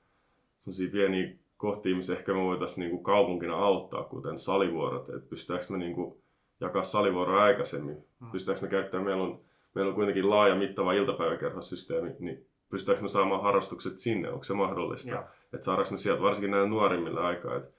sellaisia 0.60 0.92
pieniä 0.92 1.30
kohtia, 1.58 1.96
missä 1.96 2.14
ehkä 2.14 2.34
me 2.34 2.44
voitaisiin 2.44 2.80
niinku 2.80 3.04
kaupunkina 3.04 3.56
auttaa, 3.56 4.04
kuten 4.04 4.40
salivuorot, 4.40 5.10
että 5.10 5.30
pystytäänkö 5.30 5.66
me 5.70 5.78
niinku 5.78 6.25
jakaa 6.60 6.84
salivuoroa 6.84 7.44
aikaisemmin, 7.44 7.98
Mm. 8.20 8.32
pystytäänkö 8.32 8.66
me 8.66 8.70
käyttämään, 8.72 9.06
meillä 9.06 9.24
on, 9.24 9.40
meillä 9.76 9.90
on 9.90 9.96
kuitenkin 9.96 10.30
laaja 10.30 10.56
mittava 10.56 10.94
iltapäiväkerhosysteemi, 10.94 12.12
niin 12.20 12.46
pystytäänkö 12.70 13.02
me 13.02 13.08
saamaan 13.08 13.42
harrastukset 13.44 13.98
sinne, 13.98 14.30
onko 14.32 14.44
se 14.44 14.54
mahdollista, 14.54 15.12
Joo. 15.12 15.24
että 15.54 15.66
saadaanko 15.66 15.92
me 15.92 15.98
sieltä, 15.98 16.22
varsinkin 16.22 16.52
näillä 16.52 16.70
nuorimmilla 16.70 17.28
aikaa, 17.28 17.56
että 17.56 17.70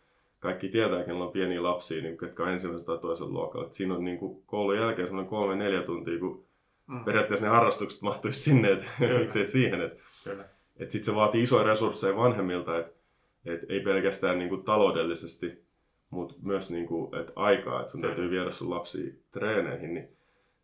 kaikki 0.40 0.68
tietää, 0.68 1.02
kenellä 1.04 1.24
on 1.24 1.32
pieniä 1.32 1.62
lapsia, 1.62 2.02
niin 2.02 2.18
ketkä 2.18 2.42
on 2.42 2.48
ensimmäisen 2.48 2.86
tai 2.86 2.98
toisen 2.98 3.32
luokalla, 3.32 3.64
että 3.66 3.76
siinä 3.76 3.94
on 3.94 4.04
niin 4.04 4.18
kuin 4.18 4.42
koulun 4.46 4.76
jälkeen 4.76 5.06
semmoinen 5.08 5.30
kolme 5.30 5.56
neljä 5.56 5.82
tuntia, 5.82 6.18
kun 6.18 6.46
Mm. 6.88 7.04
periaatteessa 7.04 7.46
ne 7.46 7.50
harrastukset 7.52 8.02
mahtuisi 8.02 8.40
sinne, 8.40 8.72
että 8.72 8.84
miksei 9.20 9.46
siihen, 9.46 9.80
että 9.80 10.02
et 10.76 10.90
sit 10.90 11.04
se 11.04 11.14
vaatii 11.14 11.42
isoja 11.42 11.62
resursseja 11.66 12.16
vanhemmilta, 12.16 12.78
että 12.78 12.92
et 13.44 13.60
ei 13.70 13.80
pelkästään 13.80 14.38
niinku 14.38 14.56
taloudellisesti, 14.56 15.65
mutta 16.10 16.34
myös 16.42 16.70
niinku, 16.70 17.10
et 17.20 17.32
aikaa, 17.36 17.80
että 17.80 17.92
sun 17.92 18.00
täytyy 18.02 18.30
viedä 18.30 18.50
sun 18.50 18.70
lapsia 18.70 19.12
treeneihin, 19.30 19.94
niin 19.94 20.08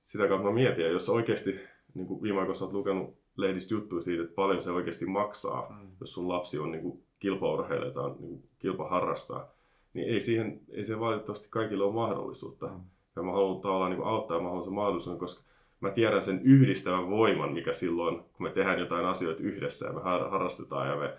sitä 0.05 0.29
kautta 0.29 0.47
mä 0.49 0.53
mietin, 0.55 0.85
ja 0.85 0.91
jos 0.91 1.09
oikeasti, 1.09 1.61
niinku 1.95 2.23
viime 2.23 2.41
aikoina 2.41 2.59
oot 2.65 2.73
lukenut 2.73 3.15
lehdistä 3.37 3.75
juttuja 3.75 4.03
siitä, 4.03 4.23
että 4.23 4.35
paljon 4.35 4.63
se 4.63 4.71
oikeasti 4.71 5.07
maksaa, 5.07 5.69
Mm. 5.71 5.89
jos 6.01 6.13
sun 6.13 6.29
lapsi 6.29 6.59
on 6.59 6.71
niinku 6.71 7.03
kilpaurheilija 7.19 7.91
tai 7.93 8.05
on 8.05 8.17
niinku 8.21 8.49
kilpaharrastaa, 8.59 9.51
niin 9.95 10.09
ei 10.09 10.21
siihen, 10.21 10.61
ei 10.71 10.85
se 10.85 11.01
valitettavasti 11.01 11.49
kaikille 11.51 11.85
ole 11.85 11.95
mahdollisuutta. 11.95 12.67
Mm. 12.67 12.81
Ja 13.17 13.23
mä 13.23 13.33
haluan 13.33 13.61
tavallaan 13.61 13.91
niin 13.91 14.05
auttaa 14.05 14.37
ja 14.37 14.43
mä 14.43 14.49
haluan 14.49 14.65
sen 14.65 14.73
mahdollisuuden, 14.73 15.19
koska 15.19 15.45
mä 15.81 15.91
tiedän 15.91 16.23
sen 16.23 16.41
yhdistävän 16.45 17.11
voiman, 17.11 17.53
mikä 17.53 17.73
silloin, 17.73 18.17
kun 18.19 18.47
me 18.47 18.51
tehdään 18.51 18.79
jotain 18.79 19.07
asioita 19.07 19.43
yhdessä 19.43 19.87
ja 19.87 19.93
me 19.93 20.01
har- 20.01 20.31
harrastetaan 20.31 20.89
ja 20.89 20.97
me 20.97 21.15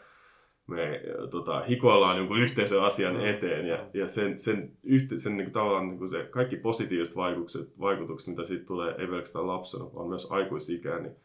me 0.68 1.02
tota, 1.32 1.62
hikoillaan 1.64 2.18
jonkun 2.18 2.40
yhteisen 2.40 2.82
asian 2.82 3.16
Mm. 3.16 3.26
eteen 3.26 3.68
ja, 3.68 3.86
ja 3.94 4.08
sen, 4.08 4.38
sen, 4.38 4.72
yhte, 4.84 5.20
sen 5.20 5.38
niin 5.38 5.46
kuin, 5.46 5.54
tavallaan 5.54 5.88
niin 5.90 5.98
kuin 5.98 6.12
se 6.12 6.24
kaikki 6.32 6.56
positiiviset 6.56 7.16
vaikutukset, 7.16 7.80
vaikutukset, 7.80 8.28
mitä 8.30 8.44
siitä 8.44 8.66
tulee, 8.66 8.96
ei 8.98 9.08
pelkästään 9.08 9.48
lapsena, 9.48 9.86
vaan 9.96 10.08
myös 10.10 10.28
aikuisikään, 10.32 11.04
niin 11.04 11.16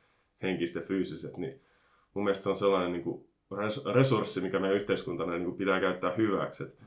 henkiset 0.43 0.77
ja 0.77 0.83
fyysiset, 0.89 1.37
niin 1.37 1.61
mun 2.15 2.25
mielestä 2.25 2.43
se 2.43 2.49
on 2.51 2.57
sellainen 2.57 2.93
niin 2.93 3.03
kuin 3.03 3.25
res- 3.55 3.93
resurssi, 3.95 4.41
mikä 4.41 4.59
meidän 4.59 4.77
yhteiskuntana 4.77 5.33
niin 5.33 5.45
kuin 5.45 5.57
pitää 5.57 5.81
käyttää 5.81 6.15
hyväksi. 6.17 6.63
Et 6.63 6.79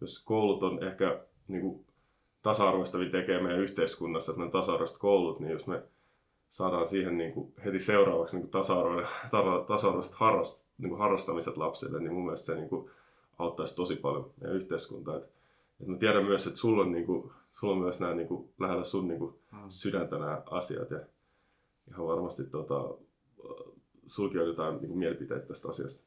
jos 0.00 0.24
koulut 0.24 0.62
on 0.62 0.84
ehkä 0.84 1.20
niin 1.48 1.60
kuin 1.62 1.84
tasa-arvoistavia 2.42 3.10
tekee 3.10 3.42
meidän 3.42 3.60
yhteiskunnassa, 3.60 4.32
että 4.32 4.40
ne 4.40 4.44
on 4.44 4.50
tasa-arvoiset 4.50 4.98
koulut, 4.98 5.40
niin 5.40 5.52
jos 5.52 5.66
me 5.66 5.82
saadaan 6.50 6.86
siihen 6.86 7.18
niin 7.18 7.32
kuin 7.32 7.52
heti 7.64 7.78
seuraavaksi 7.78 8.36
niin 8.36 8.42
kuin 8.42 8.50
tasa-arvoiset 9.68 10.14
harrast, 10.14 10.68
niin 10.78 10.88
kuin 10.90 10.98
harrastamiset 10.98 11.56
lapsille, 11.56 11.98
niin 11.98 12.12
mun 12.12 12.24
mielestä 12.24 12.46
se 12.46 12.54
niin 12.54 12.68
kuin 12.68 12.90
auttaisi 13.38 13.76
tosi 13.76 13.96
paljon 13.96 14.30
meidän 14.40 14.56
yhteiskuntaa. 14.56 15.16
Et, 15.16 15.24
et 15.80 15.86
mä 15.86 15.96
tiedän 15.96 16.24
myös, 16.24 16.46
että 16.46 16.58
sulla 16.58 16.82
on, 16.82 16.92
niin 16.92 17.06
kuin, 17.06 17.32
sulla 17.52 17.72
on 17.72 17.78
myös 17.80 18.00
nämä 18.00 18.14
niin 18.14 18.28
kuin, 18.28 18.50
lähellä 18.60 18.84
sun 18.84 19.08
niin 19.08 19.18
kuin, 19.18 19.34
Mm. 19.52 19.58
sydäntä 19.68 20.18
nämä 20.18 20.42
asiat 20.50 20.90
ja 20.90 21.00
ihan 21.88 22.06
varmasti 22.06 22.44
tota, 22.44 22.94
sulki 24.06 24.38
on 24.38 24.46
jotain 24.46 24.76
niin 24.76 24.88
kuin, 24.88 24.98
mielipiteitä 24.98 25.46
tästä 25.46 25.68
asiasta. 25.68 26.02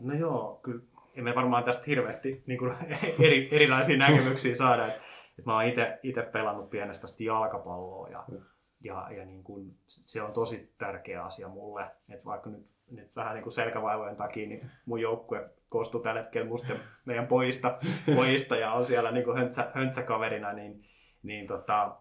No 0.00 0.14
joo, 0.14 0.60
kyllä 0.62 0.82
emme 1.14 1.34
varmaan 1.34 1.64
tästä 1.64 1.84
hirveästi 1.86 2.42
niin 2.46 2.58
kuin, 2.58 2.74
eri, 3.26 3.48
erilaisia 3.52 3.96
näkemyksiä 3.96 4.54
saada. 4.54 4.86
Et, 4.86 4.94
et 5.38 5.46
mä 5.46 5.54
oon 5.54 5.64
itse 6.02 6.22
pelannut 6.22 6.70
pienestä 6.70 7.04
asti 7.04 7.24
jalkapalloa 7.24 8.08
ja, 8.08 8.24
Joo. 8.32 8.40
Ja, 8.84 9.06
ja 9.10 9.24
niin 9.24 9.44
kuin, 9.44 9.74
se 9.86 10.22
on 10.22 10.32
tosi 10.32 10.72
tärkeä 10.78 11.24
asia 11.24 11.48
mulle. 11.48 11.86
Et 12.08 12.24
vaikka 12.24 12.50
nyt, 12.50 12.66
nyt 12.90 13.16
vähän 13.16 13.34
niin 13.34 13.42
kuin 13.42 13.52
selkävaivojen 13.52 14.16
takia, 14.16 14.48
niin 14.48 14.70
mun 14.86 15.00
joukkue 15.00 15.50
koostuu 15.68 16.00
tällä 16.00 16.22
hetkellä 16.22 16.48
musta 16.48 16.74
meidän 17.04 17.26
pojista, 17.26 17.78
pojista 18.16 18.56
ja 18.56 18.72
on 18.72 18.86
siellä 18.86 19.10
niin 19.10 19.24
kuin 19.24 19.38
höntsä, 19.38 19.70
höntsäkaverina, 19.74 20.52
niin, 20.52 20.84
niin 21.22 21.46
tota, 21.46 21.96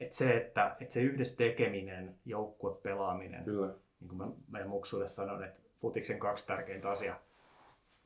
et 0.00 0.12
se, 0.12 0.36
että 0.36 0.76
et 0.80 0.90
se 0.90 1.00
yhdessä 1.00 1.36
tekeminen, 1.36 2.14
joukkuepelaaminen, 2.24 3.44
Kyllä. 3.44 3.66
niin 4.00 4.08
kuin 4.08 4.18
mä 4.18 4.26
meidän 4.50 4.68
muksuille 4.68 5.06
sanon, 5.06 5.44
että 5.44 5.60
futiksen 5.80 6.18
kaksi 6.18 6.46
tärkeintä 6.46 6.90
asiaa, 6.90 7.18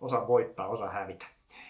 osa 0.01 0.27
voittaa, 0.27 0.69
osa 0.69 0.89
hävitä. 0.89 1.27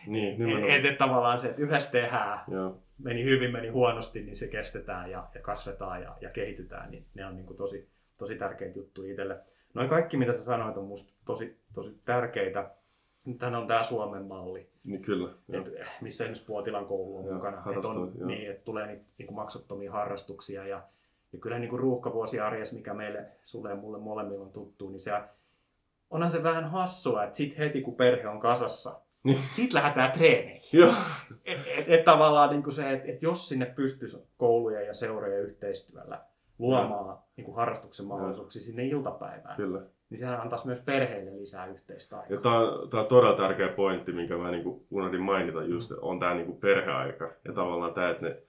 Niin, 0.07 0.65
Et, 0.65 0.71
et, 0.71 0.93
et 0.93 0.99
tavallaan 0.99 1.39
se, 1.39 1.49
että 1.49 1.63
yhdessä 1.63 1.91
tehdään, 1.91 2.41
Joo, 2.49 2.79
meni 2.99 3.25
hyvin, 3.25 3.53
meni 3.53 3.69
huonosti, 3.69 4.23
niin 4.23 4.37
se 4.37 4.49
kestetään 4.49 5.11
ja, 5.11 5.27
ja 5.35 5.41
kasvetaan 5.41 6.03
ja, 6.03 6.17
ja 6.21 6.31
kehitytään, 6.31 6.91
niin 6.91 7.07
ne 7.15 7.27
on 7.27 7.37
niin 7.37 7.47
kuin 7.47 7.57
tosi, 7.57 7.89
tosi 8.19 8.37
tärkeitä 8.37 8.79
juttuja 8.79 9.11
itselle. 9.11 9.41
Noin 9.75 9.89
kaikki, 9.89 10.17
mitä 10.17 10.33
sä 10.33 10.45
sanoit, 10.45 10.77
on 10.77 10.85
musta 10.85 11.13
tosi, 11.25 11.59
tosi 11.75 12.01
tärkeitä. 12.05 12.71
Nythän 13.25 13.55
on 13.55 13.67
tämä 13.67 13.83
Suomen 13.83 14.25
malli, 14.25 14.69
niin 14.85 15.03
kyllä. 15.03 15.29
Et, 15.53 15.73
missä 16.01 16.25
esimerkiksi 16.25 16.47
Puotilan 16.47 16.87
koulu 16.87 17.17
on 17.17 17.25
Joo, 17.25 17.35
mukana. 17.35 17.63
Et 17.79 17.85
on, 17.85 18.13
niin, 18.25 18.51
että 18.51 18.65
tulee 18.65 18.87
niitä 18.87 19.05
niin 19.19 19.27
kuin 19.27 19.37
maksuttomia 19.37 19.93
harrastuksia 19.93 20.67
ja, 20.67 20.83
ja 21.33 21.39
kyllä 21.39 21.59
niin 21.59 21.71
kuin 21.71 21.81
ruuhkavuosi 21.81 22.41
arjessa, 22.41 22.77
mikä 22.77 22.95
meille, 22.95 23.27
sulle 23.45 23.71
ja 23.71 23.77
mulle 23.77 23.99
molemmilla 23.99 24.45
on 24.45 24.53
tuttu, 24.53 24.89
niin 24.89 25.01
se, 25.01 25.13
onhan 26.11 26.31
se 26.31 26.43
vähän 26.43 26.71
hassua, 26.71 27.25
että 27.25 27.37
sit 27.37 27.59
heti 27.59 27.83
kun 27.83 27.95
perhe 27.95 28.29
on 28.29 28.41
kasassa, 28.41 29.01
Niin. 29.25 29.39
sit 29.51 29.73
lähdetään 29.73 30.13
treeneihin. 30.13 30.69
Joo. 30.73 30.95
Et, 31.45 31.59
et, 31.67 31.85
et 31.89 32.05
tavallaan 32.05 32.51
niin 32.51 32.63
kuin 32.63 32.73
se, 32.73 32.93
että 32.93 33.13
et 33.13 33.23
jos 33.23 33.49
sinne 33.49 33.67
pystyisi 33.67 34.19
koulujen 34.37 34.87
ja 34.87 34.95
seurojen 34.95 35.43
yhteistyöllä 35.43 36.21
luomaan 36.59 37.19
niin 37.37 37.45
kuin 37.45 37.57
harrastuksen 37.57 38.07
mahdollisuuksia 38.07 38.63
sinne 38.63 38.87
iltapäivään, 38.87 39.57
Kyllä. 39.57 39.81
niin 40.11 40.19
sehän 40.19 40.41
antaisi 40.41 40.67
myös 40.67 40.81
perheille 40.81 41.37
lisää 41.37 41.67
yhteistä 41.67 42.19
aikaa. 42.19 42.41
tämä 42.41 42.59
on, 42.59 42.91
tää 42.91 43.01
on 43.01 43.07
todella 43.07 43.37
tärkeä 43.37 43.69
pointti, 43.69 44.13
minkä 44.13 44.37
mä 44.37 44.51
niinku 44.51 44.87
unohdin 44.91 45.23
mainita 45.23 45.63
just, 45.63 45.93
on 46.01 46.21
tämä 46.21 46.35
niinku 46.35 46.53
perheaika. 46.53 47.33
Ja 47.45 47.53
tavallaan 47.53 47.95
tämä, 47.95 48.11
että 48.11 48.27
ne 48.27 48.43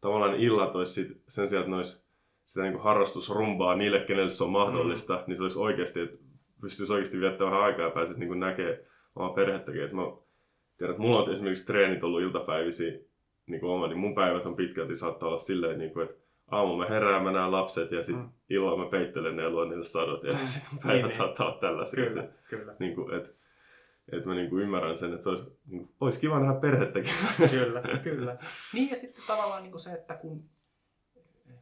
tavallaan 0.00 0.34
illat 0.34 0.76
olisi 0.76 0.92
sit, 0.92 1.22
sen 1.28 1.48
sijaan, 1.48 1.62
että 1.62 1.70
ne 1.70 1.76
olisi 1.76 2.06
sitä 2.44 2.62
niinku 2.62 2.78
harrastusrumbaa 2.78 3.76
niille, 3.76 4.00
kenelle 4.00 4.30
se 4.30 4.44
on 4.44 4.50
mahdollista, 4.50 5.16
mm. 5.16 5.22
niin 5.26 5.36
se 5.36 5.42
olisi 5.42 5.58
oikeasti, 5.58 6.00
että 6.00 6.16
pystyisi 6.60 6.92
oikeasti 6.92 7.20
viettämään 7.20 7.52
vähän 7.52 7.66
aikaa 7.66 7.84
ja 7.84 7.90
pääsisi 7.90 8.20
niinku 8.20 8.34
näkemään 8.34 8.76
omaa 9.16 9.32
perhettäkin. 9.34 9.84
Et 9.84 9.92
mä 9.92 10.02
tiedän, 10.78 10.92
että 10.94 11.02
mulla 11.02 11.22
on 11.22 11.32
esimerkiksi 11.32 11.66
treenit 11.66 12.04
ollut 12.04 12.22
iltapäivisiä 12.22 12.92
niin 13.46 13.60
kuin 13.60 13.70
oma, 13.70 13.86
niin 13.86 13.98
mun 13.98 14.14
päivät 14.14 14.46
on 14.46 14.56
pitkälti 14.56 14.94
saattaa 14.94 15.28
olla 15.28 15.38
silleen, 15.38 15.78
niin 15.78 15.92
kuin, 15.92 16.04
että 16.08 16.16
aamulla 16.50 16.84
mä 16.84 16.94
herään, 16.94 17.22
mä 17.22 17.32
näen 17.32 17.52
lapset 17.52 17.92
ja 17.92 18.02
sitten 18.02 18.24
Mm. 18.24 18.30
illalla 18.50 18.84
mä 18.84 18.90
peittelen 18.90 19.36
ne 19.36 19.42
ja 19.42 19.50
luen 19.50 19.68
niille 19.68 19.84
sadot 19.84 20.24
ja 20.24 20.32
Mm. 20.32 20.46
sitten 20.46 20.68
mun 20.72 20.78
Niin, 20.78 20.86
päivät 20.88 21.02
niin. 21.02 21.12
saattaa 21.12 21.46
olla 21.48 21.58
tällaisia. 21.58 22.04
Kyllä, 22.06 22.22
että 22.22 22.36
kyllä, 22.48 22.74
niin 22.78 22.94
kuin, 22.94 23.14
et, 23.14 23.34
et 24.12 24.24
mä 24.24 24.34
niin 24.34 24.50
kuin 24.50 24.62
ymmärrän 24.62 24.98
sen, 24.98 25.10
että 25.12 25.22
se 25.22 25.28
olisi, 25.28 25.44
niin 25.66 25.80
kuin, 25.86 25.94
olisi 26.00 26.20
kiva 26.20 26.40
nähdä 26.40 26.60
perhettäkin. 26.60 27.12
kyllä, 27.50 27.82
kyllä. 28.02 28.36
Niin 28.72 28.90
ja 28.90 28.96
sitten 28.96 29.24
tavallaan 29.26 29.62
niin 29.62 29.70
kuin 29.72 29.80
se, 29.80 29.92
että 29.92 30.14
kun, 30.14 30.44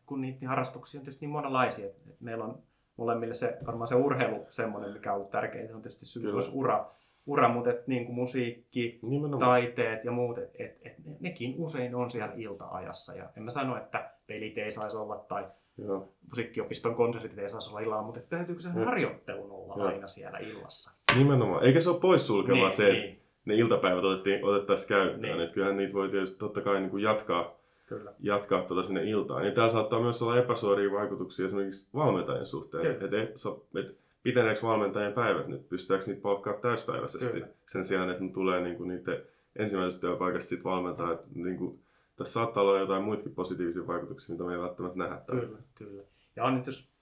kun 0.06 0.20
niitä 0.20 0.48
harrastuksia 0.48 0.98
on 1.00 1.04
tietysti 1.04 1.26
niin 1.26 1.32
monenlaisia, 1.32 1.86
että 1.86 2.00
että 2.10 2.24
meillä 2.24 2.44
on 2.44 2.58
molemmille 2.96 3.34
se, 3.34 3.58
varmaan 3.66 3.88
se 3.88 3.94
urheilu 3.94 4.46
semmoinen, 4.50 4.92
mikä 4.92 5.10
on 5.12 5.16
ollut 5.16 5.30
tärkeää, 5.30 5.74
on 5.74 5.82
tietysti 5.82 6.20
myös 6.20 6.50
ura, 6.54 6.86
ura 7.26 7.48
mutta 7.48 7.70
et, 7.70 7.86
niin 7.86 8.04
kuin 8.06 8.14
musiikki, 8.14 8.98
Nimenomaan. 9.02 9.50
taiteet 9.50 10.04
ja 10.04 10.12
muut, 10.12 10.38
et, 10.38 10.50
et 10.58 10.98
ne- 11.04 11.16
nekin 11.20 11.54
usein 11.58 11.94
on 11.94 12.10
siellä 12.10 12.32
ilta-ajassa. 12.36 13.14
Ja 13.14 13.24
en 13.36 13.42
mä 13.42 13.50
sano, 13.50 13.76
että 13.76 14.10
pelit 14.26 14.58
ei 14.58 14.70
saisi 14.70 14.96
olla 14.96 15.16
tai 15.16 15.44
Joo. 15.78 16.08
musiikkiopiston 16.28 16.94
konsertit 16.94 17.38
ei 17.38 17.48
saisi 17.48 17.70
olla 17.70 17.80
illalla, 17.80 18.02
mutta 18.02 18.20
et 18.20 18.28
täytyykö 18.28 18.62
Joo. 18.76 18.84
harjoittelun 18.84 19.50
olla 19.50 19.74
Joo. 19.76 19.86
aina 19.86 20.08
siellä 20.08 20.38
illassa? 20.38 20.96
Nimenomaan. 21.18 21.64
Eikä 21.64 21.80
se 21.80 21.90
ole 21.90 22.00
poissulkevaa 22.00 22.58
Niin, 22.58 22.72
se, 22.72 22.88
että 22.90 23.00
niin, 23.02 23.20
ne 23.44 23.54
iltapäivät 23.54 24.04
otettiin, 24.04 24.44
otettaisiin 24.44 24.88
käyttöön. 24.88 25.22
Niin. 25.22 25.32
Niin. 25.32 25.42
Että 25.44 25.54
kyllähän 25.54 25.76
niitä 25.76 25.92
voi 25.92 26.08
tietysti 26.08 26.38
totta 26.38 26.60
kai 26.60 26.80
niin 26.80 26.90
kuin 26.90 27.02
jatkaa, 27.02 27.54
kyllä. 27.86 28.12
jatkaa 28.20 28.62
tuota 28.62 28.82
sinne 28.82 29.04
iltaan. 29.04 29.46
Ja 29.46 29.52
täällä 29.52 29.68
saattaa 29.72 30.00
myös 30.00 30.22
olla 30.22 30.38
epäsuoria 30.38 30.92
vaikutuksia 30.92 31.46
esimerkiksi 31.46 31.86
valmentajien 31.94 32.46
suhteen. 32.46 32.82
Kyllä. 32.82 32.94
Että 33.22 33.22
et, 33.22 33.86
et, 33.86 33.96
piteneekö 34.24 34.62
valmentajien 34.62 35.12
päivät 35.12 35.46
nyt? 35.46 35.68
Pystytäänkö 35.68 36.06
niitä 36.06 36.22
palkkaa 36.22 36.54
täyspäiväisesti? 36.54 37.32
Kyllä. 37.32 37.48
Sen 37.72 37.84
sijaan, 37.84 38.10
että 38.10 38.24
ne 38.24 38.32
tulee 38.32 38.60
niin 38.60 38.76
kuin 38.76 38.88
niiden 38.88 39.22
ensimmäisestä 39.56 40.00
työpaikasta 40.00 40.48
sit 40.48 40.64
valmentaa. 40.64 41.12
Että, 41.12 41.26
niin 41.34 41.58
kuin, 41.58 41.80
tässä 42.16 42.32
saattaa 42.32 42.62
olla 42.62 42.78
jotain 42.78 43.04
muitakin 43.04 43.34
positiivisia 43.34 43.86
vaikutuksia, 43.86 44.32
mitä 44.34 44.44
me 44.44 44.52
ei 44.52 44.60
välttämättä 44.60 44.98
nähdä. 44.98 45.16
täällä. 45.16 45.46
Kyllä, 45.46 45.58
kyllä. 45.74 46.02
Ja 46.36 46.44
on 46.44 46.54
nyt 46.54 46.66
jos 46.66 46.92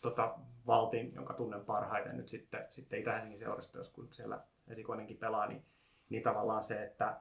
tota, 0.00 0.34
Valtin, 0.66 1.14
jonka 1.14 1.34
tunnen 1.34 1.64
parhaiten 1.64 2.16
nyt 2.16 2.28
sitten, 2.28 2.64
sitten 2.70 3.00
Itä-Helsingin 3.00 3.38
seurasta, 3.38 3.78
jos 3.78 3.88
kun 3.88 4.08
siellä 4.12 4.40
esikoinenkin 4.68 5.16
pelaa, 5.16 5.46
niin, 5.46 5.62
niin 6.08 6.22
tavallaan 6.22 6.62
se, 6.62 6.82
että 6.82 7.16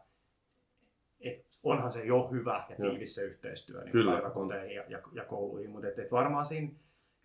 et 1.20 1.46
onhan 1.64 1.92
se 1.92 2.06
jo 2.06 2.28
hyvä 2.32 2.66
ja 2.70 2.76
tiivis 2.76 3.16
se 3.16 3.24
yhteistyö 3.24 3.82
niin 3.82 3.92
Kyllä, 3.92 4.12
päiväkoteihin 4.12 4.76
ja, 4.76 4.84
ja, 4.88 5.00
ja, 5.14 5.26
kouluihin, 5.26 5.70
mutta 5.70 5.88
et, 5.88 6.00
et 6.00 6.12
varmaan 6.12 6.46
siinä, 6.46 6.72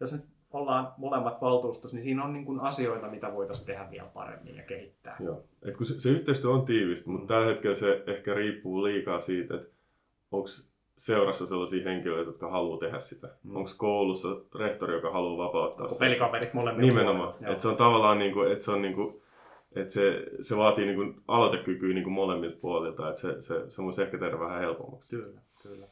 jos 0.00 0.12
nyt 0.12 0.24
ollaan 0.52 0.92
molemmat 0.96 1.40
valtuustossa, 1.40 1.96
niin 1.96 2.04
siinä 2.04 2.24
on 2.24 2.32
niin 2.32 2.44
kuin 2.44 2.60
asioita, 2.60 3.08
mitä 3.08 3.32
voitaisiin 3.32 3.66
tehdä 3.66 3.90
vielä 3.90 4.08
paremmin 4.14 4.56
ja 4.56 4.62
kehittää. 4.62 5.16
Joo. 5.20 5.42
Et 5.62 5.76
kun 5.76 5.86
se, 5.86 6.00
se 6.00 6.10
yhteistyö 6.10 6.50
on 6.50 6.64
tiivistä, 6.64 7.10
mutta 7.10 7.26
tällä 7.26 7.46
hetkellä 7.46 7.74
se 7.74 8.04
ehkä 8.06 8.34
riippuu 8.34 8.84
liikaa 8.84 9.20
siitä, 9.20 9.54
että 9.54 9.68
onko 10.30 10.48
seurassa 10.96 11.46
sellaisia 11.46 11.84
henkilöitä, 11.84 12.28
jotka 12.30 12.50
haluaa 12.50 12.78
tehdä 12.78 12.98
sitä. 12.98 13.28
Mm. 13.42 13.56
Onko 13.56 13.70
koulussa 13.76 14.28
rehtori, 14.58 14.94
joka 14.94 15.12
haluaa 15.12 15.46
vapauttaa 15.46 15.84
Onko 15.84 15.94
sen. 15.94 15.98
pelikaverit 15.98 16.54
molemmilla 16.54 16.88
Nimenomaan. 16.88 17.34
Että 17.40 17.62
se 17.62 17.68
on 17.68 17.76
tavallaan 17.76 18.18
niin 18.18 18.32
kuin, 18.32 18.52
että 18.52 18.64
se 18.64 18.70
on 18.70 18.82
niin 18.82 18.94
kuin, 18.94 19.22
että 19.76 19.94
se, 19.94 20.26
se 20.40 20.56
vaatii 20.56 20.84
niin 20.84 20.96
kuin 20.96 21.22
aloitekykyä 21.28 21.94
niin 21.94 22.04
kuin 22.04 22.14
molemmilta 22.14 22.56
puolilta, 22.60 23.08
että 23.08 23.20
se, 23.20 23.42
se, 23.42 23.70
se 23.70 23.82
voisi 23.82 24.02
ehkä 24.02 24.18
tehdä 24.18 24.38
vähän 24.38 24.60
helpommaksi. 24.60 25.10
Kyllä, 25.10 25.40
kyllä. 25.62 25.86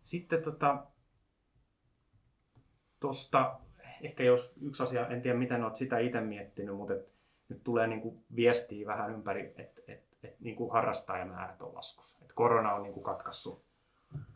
Sitten 0.00 0.42
tota, 0.42 0.78
tosta, 3.00 3.56
ehkä 4.02 4.22
jos 4.22 4.52
yksi 4.62 4.82
asia, 4.82 5.06
en 5.06 5.22
tiedä 5.22 5.38
miten 5.38 5.64
olet 5.64 5.74
sitä 5.74 5.98
itse 5.98 6.20
miettinyt, 6.20 6.76
mutta 6.76 6.94
et, 6.94 7.08
nyt 7.48 7.64
tulee 7.64 7.86
niinku 7.86 8.22
viestiä 8.36 8.86
vähän 8.86 9.10
ympäri, 9.10 9.54
että 9.56 9.82
et, 9.88 10.04
et, 10.22 10.40
niinku 10.40 10.70
harrastajamäärät 10.70 11.62
on 11.62 11.74
laskussa. 11.74 12.18
Et 12.24 12.32
korona 12.32 12.74
on 12.74 12.82
niinku 12.82 13.00
katkaissut 13.00 13.64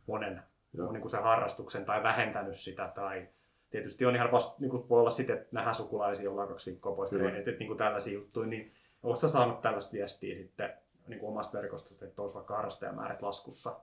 monen 0.07 0.43
Joo. 0.73 0.93
niinku 0.93 1.09
se 1.09 1.17
harrastuksen 1.17 1.85
tai 1.85 2.03
vähentänyt 2.03 2.57
sitä 2.57 2.93
tai 2.95 3.29
tietysti 3.71 4.07
on 4.07 4.17
ihan 4.17 4.33
vasta, 4.33 4.57
niin 4.59 4.89
voi 4.89 5.01
olla 5.01 5.11
sitten, 5.11 5.37
että 5.37 5.49
nähdään 5.53 5.75
sukulaisia, 5.75 6.31
ollaan 6.31 6.49
kaksi 6.49 6.71
viikkoa 6.71 6.97
pois 6.97 7.11
treenit, 7.11 7.49
että 7.49 7.65
niin 7.65 7.77
tällaisia 7.77 8.13
juttuja, 8.15 8.47
niin 8.47 8.73
oletko 9.03 9.29
saanut 9.29 9.63
tällaista 9.63 9.93
viestiä 9.93 10.37
sitten 10.37 10.73
niin 11.07 11.21
kuin 11.21 11.31
omasta 11.31 11.59
verkostosta, 11.59 12.05
että 12.05 12.23
olisi 12.23 12.35
vaikka 12.35 12.57
harrastajamäärät 12.57 13.23
laskussa 13.23 13.81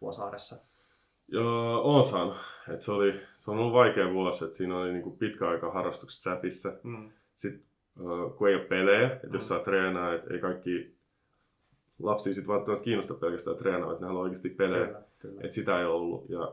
Vuosaaressa? 0.00 0.56
Joo, 1.30 1.80
oon 1.82 2.04
saanut. 2.04 2.36
Et 2.74 2.82
se, 2.82 2.92
oli, 2.92 3.20
se 3.38 3.50
on 3.50 3.58
ollut 3.58 3.72
vaikea 3.72 4.12
vuosi, 4.12 4.44
että 4.44 4.56
siinä 4.56 4.78
oli 4.78 4.92
niin 4.92 5.02
kuin 5.02 5.16
pitkä 5.16 5.48
aika 5.48 5.70
harrastukset 5.72 6.22
säpissä. 6.22 6.72
Mm. 6.82 7.10
Sitten 7.36 7.62
kun 8.38 8.48
ei 8.48 8.54
ole 8.54 8.64
pelejä, 8.64 9.06
että 9.12 9.26
Mm. 9.26 9.32
jos 9.32 9.48
saa 9.48 9.58
treenaa, 9.58 10.14
että 10.14 10.34
ei 10.34 10.40
kaikki 10.40 10.94
lapsia 12.02 12.34
sitten 12.34 12.54
välttämättä 12.54 12.84
kiinnosta 12.84 13.14
pelkästään 13.14 13.56
treenaa, 13.56 13.92
että 13.92 14.00
ne 14.04 14.06
haluaa 14.06 14.22
oikeasti 14.22 14.48
pelejä. 14.48 14.86
Kyllä, 14.86 15.02
kyllä. 15.18 15.40
Et 15.44 15.52
sitä 15.52 15.80
ei 15.80 15.86
ollut. 15.86 16.24
Ja, 16.30 16.52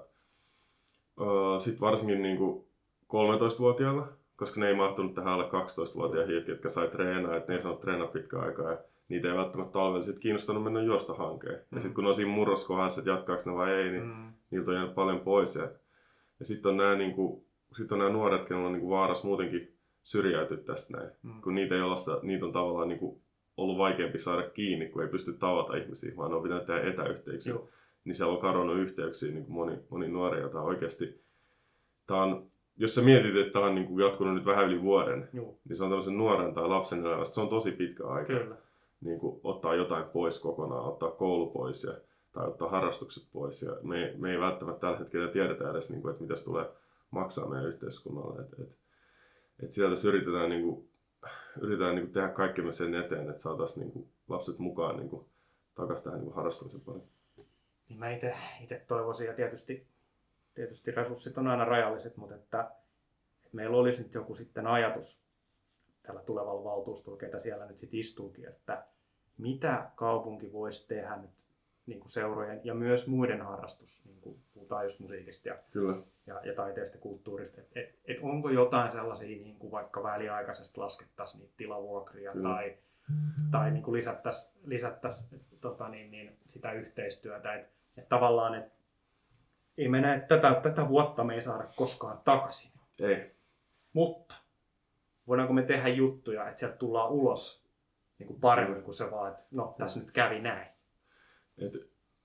sitten 1.59 1.81
varsinkin 1.81 2.21
niin 2.21 2.37
kuin 2.37 2.65
13-vuotiailla, 3.07 4.07
koska 4.35 4.59
ne 4.59 4.67
ei 4.67 4.75
mahtunut 4.75 5.13
tähän 5.13 5.33
alle 5.33 5.45
12-vuotiaihin, 5.45 6.43
jotka 6.47 6.69
sai 6.69 6.87
treenaa, 6.87 7.35
että 7.35 7.51
ne 7.51 7.55
ei 7.57 7.61
saanut 7.61 7.81
treenaa 7.81 8.07
pitkään 8.07 8.43
aikaa. 8.43 8.71
Ja 8.71 8.77
niitä 9.09 9.27
ei 9.27 9.37
välttämättä 9.37 9.73
talvella 9.73 10.05
sit 10.05 10.19
kiinnostanut 10.19 10.63
mennä 10.63 10.81
juosta 10.81 11.13
hankeen. 11.13 11.55
Mm. 11.55 11.75
Ja 11.75 11.79
sitten 11.79 11.93
kun 11.93 12.05
on 12.05 12.15
siinä 12.15 12.31
murroskohdassa, 12.31 13.01
että 13.01 13.11
jatkaako 13.11 13.43
ne 13.45 13.55
vai 13.55 13.73
ei, 13.73 13.91
niin 13.91 14.03
mm. 14.03 14.33
niiltä 14.51 14.71
on 14.71 14.77
jäänyt 14.77 14.95
paljon 14.95 15.19
pois. 15.19 15.55
Ja, 15.55 15.69
ja 16.39 16.45
sitten 16.45 16.69
on 16.69 16.77
nämä 16.77 16.95
niinku, 16.95 17.45
sit 17.77 17.91
on 17.91 18.13
nuoret, 18.13 18.49
joilla 18.49 18.67
on 18.67 18.73
niinku 18.73 18.89
vaaras 18.89 19.23
muutenkin 19.23 19.73
syrjäytyä 20.03 20.57
tästä 20.57 20.97
näin. 20.97 21.09
Mm. 21.23 21.41
Kun 21.41 21.55
niitä, 21.55 21.75
ei 21.75 21.81
olla, 21.81 22.19
niitä 22.21 22.45
on 22.45 22.51
tavallaan 22.51 22.87
niinku 22.87 23.21
ollut 23.57 23.77
vaikeampi 23.77 24.19
saada 24.19 24.49
kiinni, 24.49 24.89
kun 24.89 25.01
ei 25.01 25.07
pysty 25.07 25.33
tavata 25.33 25.77
ihmisiä, 25.77 26.13
vaan 26.17 26.33
on 26.33 26.43
pitänyt 26.43 26.65
tehdä 26.65 26.81
etäyhteyksiä. 26.81 27.53
Joo. 27.53 27.69
Niin 28.05 28.15
siellä 28.15 28.33
on 28.33 28.41
kadonnut 28.41 28.77
yhteyksiä 28.77 29.31
niin 29.31 29.45
kuin 29.45 29.53
moni, 29.53 29.77
moni 29.89 30.07
nuori, 30.07 30.41
jota 30.41 30.61
oikeasti... 30.61 31.21
Tämä 32.07 32.23
on, 32.23 32.45
jos 32.77 32.95
sä 32.95 33.01
mietit, 33.01 33.35
että 33.35 33.53
tämä 33.53 33.65
on 33.65 33.75
niin 33.75 33.87
kuin 33.87 34.05
jatkunut 34.05 34.33
nyt 34.33 34.45
vähän 34.45 34.65
yli 34.65 34.81
vuoden, 34.81 35.29
Joo. 35.33 35.55
niin 35.69 35.75
se 35.75 35.83
on 35.83 35.89
tämmöisen 35.89 36.17
nuoren 36.17 36.53
tai 36.53 36.67
lapsen 36.67 37.05
elämästä, 37.05 37.35
se 37.35 37.41
on 37.41 37.49
tosi 37.49 37.71
pitkä 37.71 38.07
aika. 38.07 38.33
Kyllä. 38.33 38.55
Niin 39.01 39.19
kuin 39.19 39.39
ottaa 39.43 39.75
jotain 39.75 40.05
pois 40.05 40.39
kokonaan, 40.39 40.85
ottaa 40.85 41.11
koulu 41.11 41.51
pois 41.51 41.83
ja, 41.83 41.93
tai 42.31 42.47
ottaa 42.47 42.69
harrastukset 42.69 43.27
pois. 43.33 43.61
Ja 43.61 43.77
me, 43.81 44.13
me 44.17 44.31
ei 44.31 44.39
välttämättä 44.39 44.81
tällä 44.81 44.97
hetkellä 44.97 45.31
tiedetä 45.31 45.71
edes, 45.71 45.89
niin 45.89 46.01
kuin, 46.01 46.11
että 46.11 46.23
mitä 46.23 46.35
se 46.35 46.45
tulee 46.45 46.69
maksaa 47.11 47.49
meidän 47.49 47.67
yhteiskunnalle. 47.67 48.41
Et, 48.41 48.59
et, 48.59 48.77
et 49.63 49.71
sieltä 49.71 50.07
yritetään 50.07 50.49
niin 50.49 50.63
kuin, 50.63 50.89
yritetään 51.61 51.95
niin 51.95 52.05
kuin 52.05 52.13
tehdä 52.13 52.29
kaikkemme 52.29 52.71
sen 52.71 52.95
eteen, 52.95 53.29
että 53.29 53.41
saataisiin 53.41 53.79
niin 53.79 53.91
kuin 53.91 54.09
lapset 54.27 54.59
mukaan 54.59 54.97
niin 54.97 55.09
kuin, 55.09 55.25
takaisin 55.75 56.03
tähän 56.03 56.21
niin 56.21 56.33
harrastamisen 56.33 56.81
pariin. 56.81 57.07
Niin 57.89 57.99
mä 57.99 58.09
itse 58.11 58.81
toivoisin, 58.87 59.27
ja 59.27 59.33
tietysti, 59.33 59.87
tietysti 60.55 60.91
resurssit 60.91 61.37
on 61.37 61.47
aina 61.47 61.65
rajalliset, 61.65 62.17
mutta 62.17 62.35
että, 62.35 62.71
että 63.43 63.55
meillä 63.55 63.77
olisi 63.77 64.03
nyt 64.03 64.13
joku 64.13 64.35
sitten 64.35 64.67
ajatus 64.67 65.26
tällä 66.07 66.21
tulevalla 66.21 66.63
valtuustolla, 66.63 67.17
ketä 67.17 67.39
siellä 67.39 67.65
nyt 67.65 67.77
sitten 67.77 67.99
istuukin, 67.99 68.47
että 68.47 68.83
mitä 69.37 69.91
kaupunki 69.95 70.53
voisi 70.53 70.87
tehdä 70.87 71.15
nyt 71.15 71.29
niin 71.85 71.99
kuin 71.99 72.11
seurojen 72.11 72.61
ja 72.63 72.73
myös 72.73 73.07
muiden 73.07 73.41
harrastus, 73.41 74.05
niin 74.05 74.21
kuin 74.21 74.39
puhutaan 74.53 74.85
just 74.85 74.99
musiikista 74.99 75.49
ja, 75.49 75.55
Kyllä. 75.71 75.97
ja, 76.27 76.41
ja 76.43 76.53
taiteesta 76.53 76.97
kulttuurista, 76.97 77.61
että 77.61 77.79
et, 77.79 77.99
et 78.05 78.17
onko 78.21 78.49
jotain 78.49 78.91
sellaisia, 78.91 79.43
niin 79.43 79.59
kuin 79.59 79.71
vaikka 79.71 80.03
väliaikaisesti 80.03 80.77
laskettaisiin 80.77 81.41
niitä 81.41 81.53
tilavuokria 81.57 82.31
Kyllä. 82.31 82.49
tai, 82.49 82.77
tai 83.51 83.71
niin 83.71 83.83
kuin 83.83 83.95
lisättäisiin 83.95 84.61
lisättäisi, 84.65 85.41
tota 85.61 85.89
niin, 85.89 86.11
niin, 86.11 86.37
sitä 86.49 86.71
yhteistyötä, 86.71 87.53
että 87.53 87.71
et 87.97 88.09
tavallaan, 88.09 88.55
että 88.55 88.77
ei 89.77 89.87
mene, 89.87 90.15
että 90.15 90.39
tätä, 90.39 90.59
tätä 90.61 90.89
vuotta 90.89 91.23
me 91.23 91.33
ei 91.33 91.41
saada 91.41 91.67
koskaan 91.75 92.19
takaisin. 92.25 92.71
Ei. 92.99 93.35
Mutta 93.93 94.35
voidaanko 95.27 95.53
me 95.53 95.61
tehdä 95.61 95.87
juttuja, 95.87 96.47
että 96.49 96.59
sieltä 96.59 96.77
tullaan 96.77 97.11
ulos 97.11 97.67
niin 98.19 98.27
kuin 98.27 98.39
paremmin 98.39 98.83
kuin 98.83 98.93
se 98.93 99.11
vaan, 99.11 99.31
että 99.31 99.43
no 99.51 99.75
tässä 99.77 99.99
nyt 99.99 100.11
kävi 100.11 100.39
näin. 100.39 100.67
Et 101.57 101.73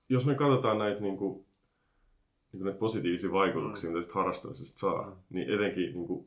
jos 0.09 0.25
me 0.25 0.35
katsotaan 0.35 0.77
näitä, 0.77 1.01
niin 1.01 1.17
kuin, 1.17 1.33
niin 1.33 2.59
kuin 2.59 2.63
näitä 2.63 2.79
positiivisia 2.79 3.31
vaikutuksia, 3.31 3.89
mm. 3.89 3.93
mitä 3.93 4.05
tästä 4.05 4.19
harrastamisesta 4.19 4.79
saa, 4.79 5.09
mm. 5.09 5.15
niin 5.29 5.53
etenkin 5.53 5.93
niin 5.93 6.07
kuin, 6.07 6.25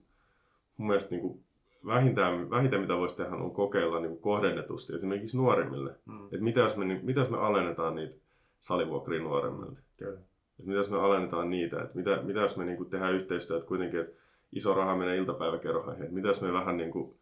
mun 0.77 0.87
mielestä 0.87 1.11
niin 1.11 1.21
kuin, 1.21 1.41
vähintään, 1.87 2.51
vähintään 2.51 2.83
mitä 2.83 2.97
voisi 2.97 3.17
tehdä 3.17 3.37
on 3.37 3.51
kokeilla 3.51 4.01
niin 4.01 4.11
kuin 4.11 4.21
kohdennetusti 4.21 4.95
esimerkiksi 4.95 5.37
nuorimmille. 5.37 5.95
Mm. 6.07 6.25
Että 6.25 6.45
mitä 6.45 6.61
jos, 6.61 6.77
me, 6.77 6.85
niin, 6.85 7.05
mitä 7.05 7.21
jos 7.21 7.31
me 7.31 7.39
alennetaan 7.39 7.95
niitä 7.95 8.15
salivuokria 8.61 9.23
nuoremmilta? 9.23 9.81
Kyllä. 9.97 10.19
Et 10.61 10.67
mitä 10.67 10.79
jos 10.79 10.91
me 10.91 10.99
alennetaan 10.99 11.51
niitä? 11.51 11.83
Et 11.83 11.95
mitä, 11.95 12.23
mitä 12.23 12.41
jos 12.41 12.57
me 12.57 12.65
niin 12.65 12.77
kuin, 12.77 12.91
tehdään 12.91 13.15
yhteistyötä 13.15 13.67
kuitenkin, 13.67 14.01
että 14.01 14.21
iso 14.53 14.75
raha 14.75 14.97
menee 14.97 15.17
iltapäiväkerhoihin? 15.17 16.15
Mitä 16.15 16.29
jos 16.29 16.43
me 16.43 16.53
vähän 16.53 16.77
niin 16.77 16.91
kuin, 16.91 17.17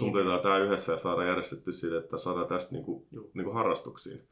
niin. 0.00 0.12
tämä 0.42 0.58
yhdessä 0.58 0.92
ja 0.92 0.98
saadaan 0.98 1.28
järjestetty 1.28 1.72
siitä, 1.72 1.98
että 1.98 2.16
saadaan 2.16 2.48
tästä 2.48 2.74
niin 2.74 2.84
kuin, 2.84 3.06
niin 3.10 3.44
kuin 3.44 3.54
harrastuksiin. 3.54 4.22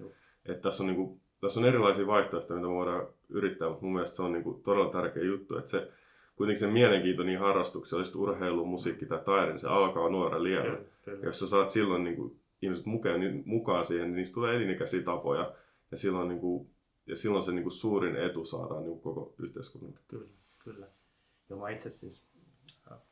Että 0.46 0.62
tässä 0.62 0.82
on, 0.82 0.86
niin 0.86 0.96
kuin, 0.96 1.20
tässä 1.40 1.60
on 1.60 1.66
erilaisia 1.66 2.06
vaihtoehtoja, 2.06 2.60
mitä 2.60 2.68
me 2.68 2.74
voidaan 2.74 3.06
yrittää, 3.28 3.68
mutta 3.68 3.84
mun 3.84 3.92
mielestä 3.92 4.16
se 4.16 4.22
on 4.22 4.32
niin 4.32 4.44
kuin, 4.44 4.62
todella 4.62 4.92
tärkeä 4.92 5.22
juttu, 5.22 5.58
että 5.58 5.70
se, 5.70 5.90
kuitenkin 6.36 6.60
se 6.60 6.66
mielenkiinto 6.66 7.22
niin 7.22 7.38
harrastuksella, 7.38 8.04
sitten 8.04 8.22
urheilu, 8.22 8.64
musiikki 8.64 9.06
tai 9.06 9.20
taide, 9.24 9.46
niin 9.46 9.58
se 9.58 9.68
alkaa 9.68 10.08
nuoren 10.08 10.42
liian. 10.42 10.78
Jos 11.22 11.40
sä 11.40 11.46
saat 11.46 11.70
silloin 11.70 12.04
niin 12.04 12.16
kuin, 12.16 12.40
ihmiset 12.62 12.86
mukaan, 12.86 13.20
niin, 13.20 13.42
mukaan 13.46 13.84
siihen, 13.84 14.06
niin 14.06 14.16
niistä 14.16 14.34
tulee 14.34 14.56
elinikäisiä 14.56 15.02
tapoja. 15.02 15.52
Ja 15.90 15.96
silloin, 15.96 16.28
niin 16.28 16.40
kuin, 16.40 16.70
ja 17.06 17.16
silloin 17.16 17.42
se 17.42 17.52
niin 17.52 17.62
kuin, 17.62 17.72
suurin 17.72 18.16
etu 18.16 18.44
saadaan 18.44 18.82
niin 18.82 18.90
kuin, 18.90 19.00
koko 19.00 19.34
yhteiskunnan. 19.38 19.94
Kyllä, 20.08 20.26
kyllä. 20.58 20.86
Joo, 21.50 21.60
mä 21.60 21.70
itse 21.70 21.90
siis 21.90 22.26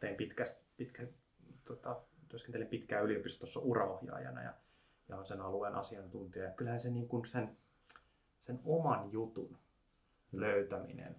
tein 0.00 0.16
pitkä, 0.16 0.44
pitkä, 0.76 1.06
tota, 1.64 2.00
työskentelin 2.28 2.66
pitkään 2.66 3.04
yliopistossa 3.04 3.60
uraohjaajana 3.60 4.42
ja 4.42 4.54
ja 5.08 5.16
on 5.16 5.26
sen 5.26 5.40
alueen 5.40 5.74
asiantuntija. 5.74 6.44
Ja 6.44 6.50
kyllähän 6.50 6.80
se 6.80 6.90
niin 6.90 7.08
kuin 7.08 7.26
sen, 7.26 7.56
sen 8.42 8.60
oman 8.64 9.12
jutun 9.12 9.56
löytäminen, 10.32 11.16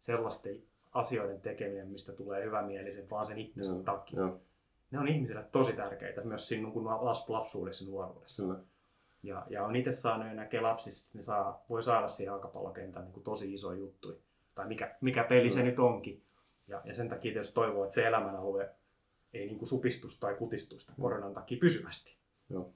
sellaisten 0.00 0.62
asioiden 0.92 1.40
tekeminen, 1.40 1.88
mistä 1.88 2.12
tulee 2.12 2.44
hyvämieliset 2.44 3.10
vaan 3.10 3.26
sen 3.26 3.38
itsensä 3.38 3.72
mm, 3.72 3.84
takia. 3.84 4.20
Joo. 4.20 4.40
Ne 4.90 4.98
on 4.98 5.08
ihmisille 5.08 5.44
tosi 5.52 5.72
tärkeitä 5.72 6.20
myös 6.20 6.48
siinä 6.48 6.70
kun 6.70 6.84
lapsuudessa 7.28 7.84
ja 7.84 7.90
nuoruudessa. 7.90 8.42
Kyllä. 8.42 8.58
Ja, 9.22 9.46
ja 9.50 9.64
on 9.64 9.76
itse 9.76 9.92
saanut 9.92 10.36
näkee 10.36 10.60
lapsista, 10.60 11.06
että 11.06 11.18
ne 11.18 11.22
saa, 11.22 11.64
voi 11.68 11.82
saada 11.82 12.08
siihen 12.08 12.32
jalkapallokentän 12.32 13.04
niin 13.04 13.22
tosi 13.22 13.54
iso 13.54 13.72
juttu. 13.72 14.22
Tai 14.54 14.68
mikä, 14.68 14.96
mikä 15.00 15.24
peli 15.24 15.50
se 15.50 15.62
nyt 15.62 15.78
onkin. 15.78 16.22
Ja, 16.68 16.82
ja 16.84 16.94
sen 16.94 17.08
takia 17.08 17.32
tietysti 17.32 17.54
toivoo, 17.54 17.84
että 17.84 17.94
se 17.94 18.06
elämänalue 18.06 18.70
ei 19.32 19.46
niin 19.46 19.58
kuin 19.58 19.68
supistus 19.68 20.18
tai 20.18 20.34
kutistusta 20.34 20.92
koronan 21.00 21.34
takia 21.34 21.58
pysyvästi. 21.60 22.16
Joo. 22.50 22.72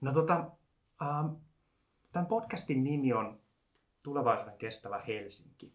No 0.00 0.12
tota, 0.12 0.50
ähm, 1.02 1.26
tämän 2.12 2.26
podcastin 2.26 2.84
nimi 2.84 3.12
on 3.12 3.40
Tulevaisuuden 4.02 4.58
kestävä 4.58 4.98
Helsinki. 4.98 5.72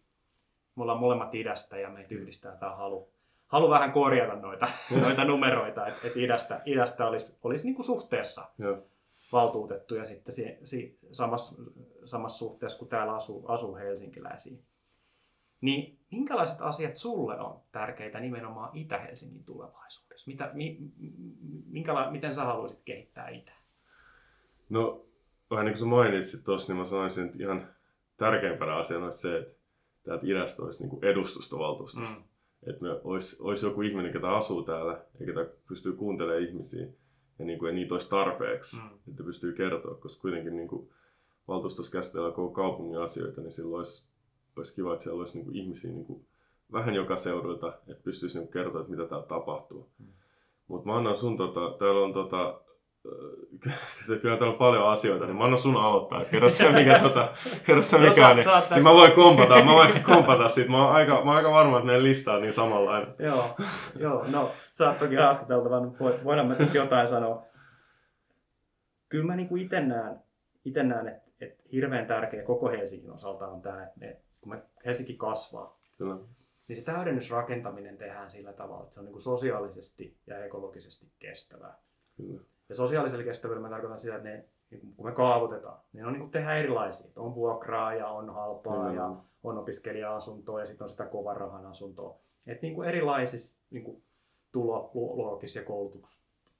Me 0.76 0.82
ollaan 0.82 1.00
molemmat 1.00 1.34
idästä 1.34 1.78
ja 1.78 1.90
meitä 1.90 2.14
yhdistää 2.14 2.56
tämä 2.56 2.76
halu, 2.76 3.12
halu 3.46 3.70
vähän 3.70 3.92
korjata 3.92 4.34
noita, 4.34 4.68
noita 5.02 5.24
numeroita, 5.24 5.86
että 5.86 6.06
et 6.06 6.16
idästä, 6.16 6.62
idästä 6.64 7.06
olisi, 7.06 7.34
olisi 7.42 7.64
niin 7.64 7.74
kuin 7.74 7.86
suhteessa 7.86 8.44
Joo. 8.58 8.78
valtuutettu 9.32 9.94
ja 9.94 10.04
sitten 10.04 10.32
si, 10.32 10.58
si, 10.64 10.98
samassa, 11.12 11.62
samassa 12.04 12.38
suhteessa 12.38 12.78
kuin 12.78 12.88
täällä 12.88 13.14
asuu, 13.14 13.46
asuu 13.48 13.76
helsinkiläisiä. 13.76 14.58
Niin 15.60 15.98
minkälaiset 16.10 16.60
asiat 16.60 16.96
sulle 16.96 17.40
on 17.40 17.60
tärkeitä 17.72 18.20
nimenomaan 18.20 18.76
Itä-Helsingin 18.76 19.44
tulevaisuudessa? 19.44 20.30
Mitä, 20.30 20.50
mi, 20.54 20.78
minkäla, 21.66 22.10
miten 22.10 22.34
sä 22.34 22.44
haluaisit 22.44 22.80
kehittää 22.84 23.28
Itä? 23.28 23.52
No, 24.68 25.06
vähän 25.50 25.64
niin 25.64 25.72
kuin 25.72 25.80
sä 25.80 25.86
mainitsit 25.86 26.44
tuossa, 26.44 26.72
niin 26.72 26.78
mä 26.78 26.84
sanoisin, 26.84 27.26
että 27.26 27.36
ihan 27.40 27.68
tärkeimpänä 28.16 28.76
asiana 28.76 29.04
olisi 29.04 29.18
se, 29.18 29.38
että 29.38 29.60
täältä 30.02 30.26
idästä 30.26 30.62
olisi 30.62 30.86
niin 30.86 31.04
edustustovaltuustosta. 31.04 32.14
Mm. 32.14 32.22
Että 32.66 32.82
me 32.82 32.88
olisi, 33.04 33.36
olisi 33.40 33.66
joku 33.66 33.82
ihminen, 33.82 34.14
joka 34.14 34.36
asuu 34.36 34.62
täällä 34.62 35.04
ja 35.20 35.26
joka 35.26 35.46
pystyy 35.68 35.92
kuuntelemaan 35.92 36.42
ihmisiä 36.42 36.86
ja, 37.38 37.44
niin 37.44 37.58
kuin, 37.58 37.68
ja 37.68 37.74
niitä 37.74 37.94
olisi 37.94 38.10
tarpeeksi, 38.10 38.76
mm. 38.76 38.90
että 39.10 39.22
pystyy 39.22 39.52
kertoa, 39.52 39.94
koska 39.94 40.20
kuitenkin 40.20 40.56
niin 40.56 40.68
kuin, 40.68 40.90
valtuustossa 41.48 41.92
käsitellään 41.92 42.34
koko 42.34 42.54
kaupungin 42.54 43.00
asioita, 43.00 43.40
niin 43.40 43.52
silloin 43.52 43.78
olisi, 43.78 44.09
olisi 44.60 44.74
kiva, 44.74 44.92
että 44.92 45.02
siellä 45.02 45.18
olisi 45.18 45.34
niin 45.34 45.44
kuin, 45.44 45.56
ihmisiä 45.56 45.90
niin 45.90 46.04
kuin, 46.04 46.26
vähän 46.72 46.94
joka 46.94 47.16
seudulta, 47.16 47.68
että 47.68 48.04
pystyisi 48.04 48.38
niin 48.38 48.48
kertoa, 48.48 48.80
että 48.80 48.90
mitä 48.90 49.06
täällä 49.06 49.26
tapahtuu. 49.26 49.90
Mm. 49.98 50.06
Mutta 50.68 50.88
mä 50.88 50.96
annan 50.96 51.16
sun, 51.16 51.36
tota, 51.36 51.60
täällä 51.78 52.04
on 52.04 52.12
tota, 52.12 52.60
kyllä 54.22 54.36
täällä 54.36 54.52
on 54.52 54.58
paljon 54.58 54.88
asioita, 54.88 55.26
niin 55.26 55.36
mä 55.36 55.44
annan 55.44 55.58
sun 55.58 55.76
aloittaa. 55.76 56.24
Kerro 56.24 56.48
se, 56.48 56.72
mikä, 56.72 56.98
tota, 56.98 57.32
kerro 57.66 57.82
se, 57.82 57.98
mikä 58.08 58.28
no, 58.28 58.34
niin, 58.34 58.46
niin, 58.70 58.82
mä 58.82 58.92
voin 58.92 59.12
kompata, 59.12 59.64
mä 59.64 59.72
voin 59.72 60.02
kompata 60.14 60.48
sit. 60.48 60.68
Mä 60.68 60.86
oon 60.86 60.94
aika, 60.94 61.12
mä 61.12 61.30
oon 61.30 61.36
aika 61.36 61.50
varma, 61.50 61.76
että 61.76 61.86
meidän 61.86 62.04
lista 62.04 62.32
on 62.32 62.42
niin 62.42 62.52
samanlainen. 62.52 63.14
joo, 63.18 63.56
joo, 63.98 64.26
no 64.30 64.50
sä 64.72 64.88
oot 64.88 64.98
toki 64.98 65.14
haastateltava, 65.14 65.80
niin 65.80 66.24
voidaan 66.24 66.48
mä 66.48 66.54
tässä 66.54 66.78
jotain 66.78 67.08
sanoa. 67.08 67.42
Kyllä 69.08 69.24
mä 69.24 69.36
niinku 69.36 69.56
ite 69.56 69.80
näen, 69.80 70.16
ite 70.64 70.82
näen 70.82 71.08
että, 71.08 71.30
että 71.40 71.62
hirveän 71.72 72.06
tärkeä 72.06 72.42
koko 72.42 72.68
Helsingin 72.68 73.12
osalta 73.12 73.48
on 73.48 73.62
tämä, 73.62 73.82
että 73.84 74.29
kun 74.40 74.52
me 74.52 74.62
Helsinki 74.84 75.14
kasvaa, 75.14 75.78
Kyllä. 75.98 76.18
niin 76.68 76.76
se 76.76 76.82
täydennysrakentaminen 76.82 77.96
tehdään 77.96 78.30
sillä 78.30 78.52
tavalla, 78.52 78.82
että 78.82 78.94
se 78.94 79.00
on 79.00 79.06
niinku 79.06 79.20
sosiaalisesti 79.20 80.16
ja 80.26 80.44
ekologisesti 80.44 81.06
kestävää. 81.18 81.78
Kyllä. 82.16 82.40
Ja 82.68 82.74
sosiaalisella 82.74 83.24
kestävyydellä 83.24 83.68
mä 83.68 83.74
tarkoitan 83.74 83.98
sitä, 83.98 84.16
että 84.16 84.28
ne, 84.28 84.44
niin 84.70 84.94
kun 84.96 85.06
me 85.06 85.12
kaavoitetaan, 85.12 85.80
niin 85.92 86.04
on 86.04 86.12
niin 86.12 86.20
kuin 86.20 86.30
tehdään 86.30 86.58
erilaisia. 86.58 87.10
On 87.16 87.34
vuokraa 87.34 87.94
ja 87.94 88.08
on 88.08 88.30
halpaa 88.30 88.88
mm. 88.88 88.96
ja 88.96 89.16
on 89.42 89.58
opiskelija-asuntoa 89.58 90.60
ja 90.60 90.66
sitten 90.66 90.84
on 90.84 90.88
sitä 90.88 91.06
kovan 91.06 91.36
rahan 91.36 91.66
asuntoa. 91.66 92.18
Et 92.46 92.62
niin 92.62 92.74
kuin 92.74 92.88
erilaisissa 92.88 93.60
niin 93.70 93.84
kuin 93.84 94.02
tuloluokissa 94.52 95.58
ja 95.58 95.64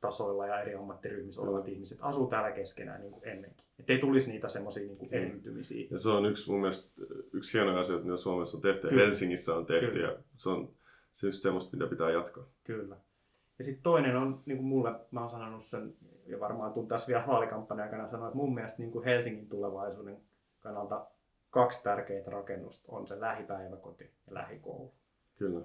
koulutustasoilla 0.01 0.47
ja 0.47 0.61
eri 0.61 0.75
ammattiryhmissä 0.75 1.41
olevat 1.41 1.67
mm. 1.67 1.73
ihmiset 1.73 1.99
asuu 2.01 2.27
täällä 2.27 2.53
keskenään 2.53 3.01
niin 3.01 3.13
kuin 3.13 3.29
ennenkin. 3.29 3.65
Että 3.79 3.93
ei 3.93 3.99
tulisi 3.99 4.31
niitä 4.31 4.49
semmoisia 4.49 4.87
niin 4.87 4.97
kuin 4.97 5.15
eriytymisiä. 5.15 5.87
Ja 5.91 5.99
se 5.99 6.09
on 6.09 6.27
yksi 6.27 6.51
mun 6.51 6.61
mielestä 6.61 7.03
yksi 7.33 7.59
hieno 7.59 7.79
asia, 7.79 7.97
mitä 7.97 8.17
Suomessa 8.17 8.59
on 8.59 8.63
tehty 8.63 8.89
ja 8.89 8.95
Helsingissä 8.95 9.55
on 9.55 9.67
tehty. 9.67 9.87
Kyllä. 9.87 10.07
Ja 10.07 10.17
se 10.37 10.49
on 10.49 10.71
se 11.13 11.27
just 11.27 11.43
semmoista, 11.43 11.77
mitä 11.77 11.91
pitää 11.91 12.11
jatkaa. 12.11 12.45
Kyllä. 12.65 12.97
Ja 13.59 13.65
sitten 13.65 13.83
toinen 13.83 14.17
on, 14.17 14.43
niin 14.47 14.59
kuin 14.59 14.67
mulle, 14.67 14.91
mä 15.11 15.21
oon 15.21 15.31
sanonut 15.31 15.65
sen, 15.65 15.95
ja 16.27 16.41
varmaan 16.41 16.73
tuun 16.73 16.89
tässä 16.89 17.09
vielä 17.09 17.27
vaalikampanjan 17.27 17.89
aikana 17.89 18.07
sanoa, 18.07 18.29
että 18.29 18.37
mun 18.37 18.55
mielestä 18.55 18.83
niin 18.83 18.91
kuin 18.91 19.05
Helsingin 19.05 19.49
tulevaisuuden 19.49 20.17
kannalta 20.61 21.07
kaksi 21.51 21.83
tärkeitä 21.83 22.31
rakennusta 22.31 22.93
on 22.93 23.07
se 23.07 23.21
lähipäiväkoti 23.21 24.05
ja 24.05 24.35
lähikoulu. 24.35 24.93
Kyllä. 25.39 25.61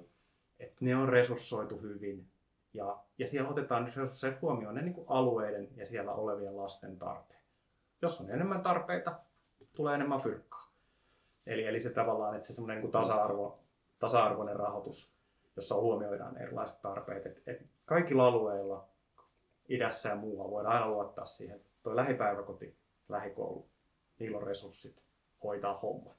Et 0.60 0.82
ne 0.82 0.96
on 0.96 1.10
resurssoitu 1.10 1.78
hyvin 1.78 2.26
ja, 2.76 2.98
ja 3.18 3.28
siellä 3.28 3.50
otetaan 3.50 3.86
resursseja 3.86 4.38
huomioon 4.42 4.76
ne 4.76 4.82
niin 4.82 4.94
kuin 4.94 5.06
alueiden 5.10 5.68
ja 5.76 5.86
siellä 5.86 6.14
olevien 6.14 6.58
lasten 6.58 6.98
tarpeet. 6.98 7.42
Jos 8.02 8.22
on 8.22 8.30
enemmän 8.30 8.62
tarpeita, 8.62 9.20
tulee 9.76 9.96
enemmän 9.96 10.22
fyrkkaa. 10.22 10.72
Eli, 11.46 11.66
eli 11.66 11.80
se 11.80 11.90
tavallaan, 11.90 12.36
että 12.36 12.48
se 12.48 12.54
semmoinen 12.54 12.84
niin 12.84 12.92
tasa-arvo, 12.92 13.60
tasa-arvoinen 14.00 14.56
rahoitus, 14.56 15.16
jossa 15.56 15.76
huomioidaan 15.76 16.38
erilaiset 16.38 16.82
tarpeet. 16.82 17.26
Et, 17.26 17.42
et 17.48 17.66
kaikilla 17.86 18.28
alueilla, 18.28 18.86
idässä 19.70 20.10
ja 20.10 20.16
muualla, 20.16 20.52
voidaan 20.52 20.76
aina 20.76 20.90
luottaa 20.90 21.26
siihen, 21.26 21.56
että 21.56 21.70
tuo 21.84 21.96
lähipäiväkoti, 21.96 22.76
lähikoulu, 23.10 23.66
niillä 24.20 24.38
on 24.38 24.44
resurssit 24.44 25.02
hoitaa 25.44 25.78
homma. 25.78 26.16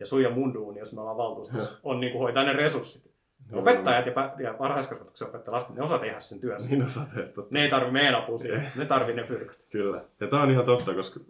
Ja 0.00 0.06
sun 0.06 0.22
ja 0.22 0.30
mun 0.30 0.54
duuni, 0.54 0.78
jos 0.78 0.92
me 0.92 1.00
ollaan 1.00 1.16
valtuustossa, 1.16 1.70
on 1.82 2.00
niin 2.00 2.12
kuin 2.12 2.22
hoitaa 2.22 2.44
ne 2.44 2.52
resurssit. 2.52 3.11
Opettajat 3.54 4.06
ja, 4.06 4.12
pä- 4.12 4.42
ja 4.42 4.54
varhaiskasvatuksen 4.58 5.28
opettajat 5.28 5.52
lasten, 5.54 5.76
ne 5.76 5.82
osaa 5.82 5.98
tehdä 5.98 6.20
sen 6.20 6.40
työnsä. 6.40 6.70
Niin 6.70 6.82
osaa 6.82 7.06
tehdä, 7.14 7.28
totta. 7.28 7.54
Ne 7.54 7.62
ei 7.64 7.70
tarvi 7.70 7.90
meidän 7.90 8.14
apua 8.14 8.38
siihen, 8.38 8.72
ne 8.76 8.84
tarvii 8.86 9.14
ne 9.14 9.24
fyrkat. 9.24 9.58
Kyllä. 9.70 10.04
Ja 10.20 10.26
tämä 10.26 10.42
on 10.42 10.50
ihan 10.50 10.64
totta, 10.64 10.94
koska 10.94 11.20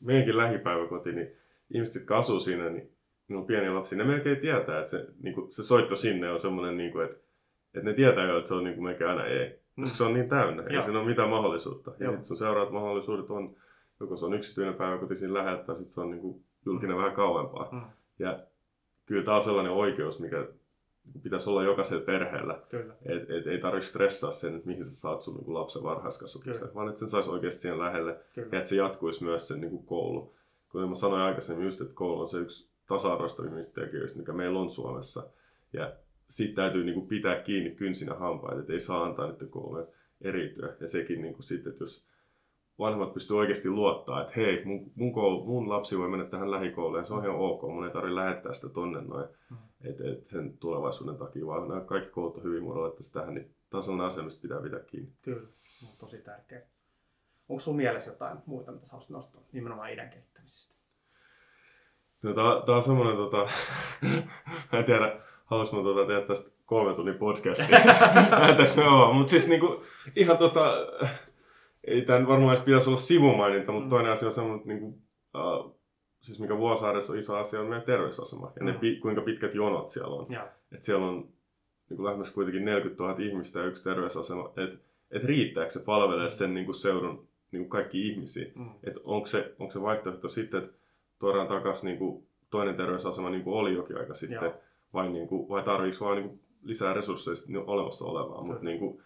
meidänkin 0.00 0.36
lähipäiväkoti, 0.36 1.12
niin 1.12 1.32
ihmiset, 1.74 1.94
jotka 1.94 2.18
asuu 2.18 2.40
siinä, 2.40 2.68
niin 2.70 2.92
ne 3.28 3.36
on 3.36 3.46
pieniä 3.46 3.74
lapsia, 3.74 3.98
ne 3.98 4.04
melkein 4.04 4.40
tietää, 4.40 4.78
että 4.78 4.90
se, 4.90 5.06
niin 5.22 5.34
kuin, 5.34 5.52
se 5.52 5.62
soitto 5.62 5.94
sinne 5.96 6.30
on 6.30 6.40
semmoinen, 6.40 6.76
niin 6.76 6.92
kuin, 6.92 7.04
että, 7.04 7.16
että 7.74 7.88
ne 7.90 7.94
tietää 7.94 8.24
jo, 8.26 8.38
että 8.38 8.48
se 8.48 8.54
on 8.54 8.64
niin 8.64 8.74
kuin 8.74 8.84
melkein 8.84 9.10
aina 9.10 9.24
ei. 9.24 9.62
Koska 9.80 9.96
se 9.96 10.04
on 10.04 10.14
niin 10.14 10.28
täynnä, 10.28 10.62
ei 10.70 10.82
siinä 10.82 10.98
ole 10.98 11.08
mitään 11.08 11.28
mahdollisuutta. 11.30 11.90
Ja 11.98 12.06
sitten 12.06 12.24
sun 12.24 12.36
seuraavat 12.36 12.72
mahdollisuudet 12.72 13.30
on, 13.30 13.56
joko 14.00 14.16
se 14.16 14.26
on 14.26 14.34
yksityinen 14.34 14.74
päiväkoti 14.74 15.14
siinä 15.16 15.34
lähellä, 15.34 15.64
tai 15.64 15.76
sitten 15.76 15.94
se 15.94 16.00
on 16.00 16.10
niin 16.10 16.20
kuin 16.20 16.44
julkinen 16.66 16.96
vähän 16.96 17.12
kauempaa. 17.12 17.68
Mm, 17.72 17.80
Ja 18.18 18.38
kyllä 19.06 19.24
tämä 19.24 19.34
on 19.34 19.40
sellainen 19.40 19.72
oikeus, 19.72 20.20
mikä 20.20 20.46
pitäisi 21.22 21.50
olla 21.50 21.64
jokaisella 21.64 22.04
perheellä. 22.04 22.60
kyllä. 22.70 22.94
Et, 23.06 23.30
et, 23.30 23.46
ei 23.46 23.58
tarvitse 23.58 23.88
stressaa 23.88 24.30
sen, 24.30 24.54
että 24.54 24.66
mihin 24.66 24.84
sä 24.84 24.96
saat 24.96 25.22
sun 25.22 25.36
niin 25.36 25.54
lapsen 25.54 25.82
varhaiskasvatuksen, 25.82 26.74
vaan 26.74 26.88
että 26.88 26.98
sen 26.98 27.08
saisi 27.08 27.30
oikeasti 27.30 27.60
siihen 27.60 27.78
lähelle 27.78 28.18
kyllä. 28.34 28.48
ja 28.52 28.58
että 28.58 28.68
se 28.68 28.76
jatkuisi 28.76 29.24
myös 29.24 29.48
sen 29.48 29.60
niin 29.60 29.70
kuin 29.70 29.86
koulu. 29.86 30.34
Kuten 30.68 30.88
mä 30.88 30.94
sanoin 30.94 31.22
aikaisemmin, 31.22 31.64
just, 31.64 31.80
että 31.80 31.94
koulu 31.94 32.20
on 32.20 32.28
se 32.28 32.38
yksi 32.38 32.70
tasa-arvoistavimmista 32.86 33.80
tekijöistä, 33.80 34.18
mikä 34.18 34.32
meillä 34.32 34.60
on 34.60 34.70
Suomessa. 34.70 35.22
Ja 35.72 35.92
siitä 36.28 36.54
täytyy 36.54 36.84
niin 36.84 36.94
kuin 36.94 37.06
pitää 37.06 37.42
kiinni 37.42 37.70
kynsinä 37.70 38.14
hampaita, 38.14 38.60
että 38.60 38.72
ei 38.72 38.80
saa 38.80 39.04
antaa 39.04 39.30
niiden 39.30 39.48
koulujen 39.48 39.86
eriytyä. 40.20 40.76
Ja 40.80 40.88
sekin 40.88 41.22
niin 41.22 41.34
kuin 41.34 41.44
sitten, 41.44 41.72
että 41.72 41.82
jos 41.82 42.06
vanhemmat 42.78 43.14
pystyy 43.14 43.38
oikeasti 43.38 43.70
luottaa, 43.70 44.20
että 44.20 44.32
hei, 44.36 44.64
mun, 44.64 44.90
mun, 44.94 45.12
koulu, 45.12 45.44
mun 45.44 45.68
lapsi 45.68 45.98
voi 45.98 46.08
mennä 46.08 46.24
tähän 46.24 46.50
lähikouluun, 46.50 47.04
se 47.04 47.14
on 47.14 47.24
ihan 47.24 47.36
ok, 47.36 47.62
mun 47.62 47.84
ei 47.84 47.90
tarvitse 47.90 48.14
lähettää 48.14 48.52
sitä 48.52 48.68
tonne 48.74 49.00
noin, 49.00 49.28
Mm. 49.50 49.56
Että 49.84 50.04
et 50.12 50.26
sen 50.26 50.58
tulevaisuuden 50.58 51.16
takia, 51.16 51.46
vaan 51.46 51.68
nämä 51.68 51.80
kaikki 51.80 52.10
koulut 52.10 52.36
on 52.36 52.42
hyvin 52.42 52.62
muodolla, 52.62 52.88
että 52.88 53.02
tähän, 53.12 53.34
niin 53.34 53.54
tämä 53.70 53.78
on 53.78 53.82
sellainen 53.82 54.06
asia, 54.06 54.22
mistä 54.22 54.42
pitää 54.42 54.60
pitää 54.62 54.80
kiinni. 54.80 55.12
Kyllä, 55.22 55.48
on 55.82 55.96
tosi 55.98 56.18
tärkeä. 56.18 56.62
Onko 57.48 57.60
sun 57.60 57.76
mielessä 57.76 58.10
jotain 58.10 58.38
muuta, 58.46 58.72
mitä 58.72 58.86
haluaisit 58.90 59.10
nostaa 59.10 59.42
nimenomaan 59.52 59.92
idän 59.92 60.10
kehittämisestä? 60.10 60.74
No, 62.22 62.34
tää 62.66 62.74
on 62.74 62.82
semmoinen, 62.82 63.16
tota, 63.16 63.36
mä 64.72 64.78
en 64.78 64.84
tiedä, 64.84 65.20
haluaisin 65.44 65.78
mä 65.78 65.82
tota, 65.82 66.06
tehdä 66.06 66.20
tästä 66.26 66.50
kolme 66.66 66.94
tunnin 66.94 67.18
podcastia. 67.18 67.68
Mä 68.40 68.54
tässä 68.56 68.80
me 68.80 68.88
ollaan, 68.88 69.16
mutta 69.16 69.30
siis 69.30 69.48
niinku, 69.48 69.84
ihan 70.16 70.38
tota, 70.38 70.74
ei 71.84 72.02
tämän 72.02 72.28
varmaan 72.28 72.50
edes 72.50 72.64
pitäisi 72.64 72.88
olla 72.88 72.96
sivumaininta, 72.96 73.72
mutta 73.72 73.86
Mm. 73.86 73.90
toinen 73.90 74.12
asia 74.12 74.26
on 74.28 74.32
semmoinen, 74.32 74.58
että 74.58 74.68
niinku, 74.68 74.86
uh, 75.34 75.81
siis 76.22 76.40
mikä 76.40 76.58
Vuosaaressa 76.58 77.12
on 77.12 77.18
iso 77.18 77.36
asia, 77.36 77.60
on 77.60 77.66
meidän 77.66 77.86
terveysasema 77.86 78.52
ja 78.56 78.64
ne, 78.64 78.72
Mm. 78.72 78.78
pi, 78.78 78.96
kuinka 78.96 79.20
pitkät 79.20 79.54
jonot 79.54 79.88
siellä 79.88 80.14
on. 80.16 80.26
Että 80.72 80.84
siellä 80.86 81.06
on 81.06 81.16
niin 81.90 81.96
kuin 81.96 82.04
lähemmäs 82.04 82.30
kuitenkin 82.34 82.64
40 82.64 83.04
000 83.04 83.16
ihmistä 83.18 83.58
ja 83.58 83.64
yksi 83.66 83.84
terveysasema, 83.84 84.52
että 84.56 84.78
et 85.10 85.24
riittääkö 85.24 85.70
se 85.70 85.80
palvelee 85.84 86.28
sen 86.28 86.54
niin 86.54 86.64
kuin 86.66 86.74
seudun 86.74 87.28
niin 87.52 87.62
kuin 87.62 87.68
kaikki 87.70 88.08
ihmisiä. 88.08 88.46
mm. 88.54 88.70
Että 88.84 89.00
onko 89.04 89.26
se, 89.26 89.54
onko 89.58 89.70
se 89.70 89.82
vaihtoehto 89.82 90.28
sitten, 90.28 90.62
että 90.62 90.74
tuodaan 91.18 91.48
takaisin 91.48 91.86
niin 91.86 91.98
kuin 91.98 92.26
toinen 92.50 92.76
terveysasema 92.76 93.30
niin 93.30 93.44
kuin 93.44 93.54
oli 93.54 93.74
jokin 93.74 93.98
aika 93.98 94.14
sitten, 94.14 94.42
Joo. 94.42 94.54
vai, 94.92 95.08
niin 95.12 95.28
kuin, 95.28 95.48
vai 95.48 95.62
tarviiko 95.62 96.04
vaan 96.04 96.16
niin 96.16 96.28
kuin 96.28 96.40
lisää 96.62 96.94
resursseja 96.94 97.34
sitten 97.34 97.52
niin 97.54 97.64
olemassa 97.66 98.04
olevaa. 98.04 98.42
Mutta 98.44 98.64
niin 98.64 98.78
kuin, 98.78 99.02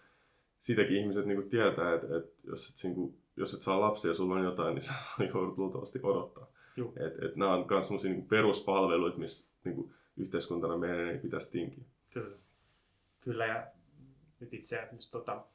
siitäkin 0.59 0.97
ihmiset 0.97 1.25
niin 1.25 1.37
kuin 1.37 1.49
tietää, 1.49 1.93
että, 1.93 2.17
että 2.17 2.31
jos, 2.43 2.69
et, 2.69 2.83
niin 2.83 2.95
kuin, 2.95 3.17
jos 3.37 3.53
et 3.53 3.61
saa 3.61 3.81
lapsia 3.81 4.11
ja 4.11 4.15
sulla 4.15 4.35
on 4.35 4.43
jotain, 4.43 4.75
niin 4.75 4.81
sä 4.83 4.93
joudut 5.33 5.57
luultavasti 5.57 5.99
odottaa. 6.03 6.47
Juu. 6.77 6.93
Et, 6.99 7.23
et 7.23 7.35
nämä 7.35 7.53
on 7.53 7.65
myös 7.69 7.87
sellaisia 7.87 8.11
niin 8.11 8.27
peruspalveluita, 8.27 9.17
missä 9.17 9.49
niin 9.63 9.75
kuin 9.75 9.93
yhteiskuntana 10.17 10.77
meidän 10.77 11.09
ei 11.09 11.17
pitäisi 11.17 11.51
tinkiä. 11.51 11.83
Kyllä. 12.09 12.37
Kyllä, 13.19 13.45
ja 13.45 13.67
nyt 14.39 14.53
itse 14.53 14.79
asiassa 14.79 15.11
tota, 15.11 15.45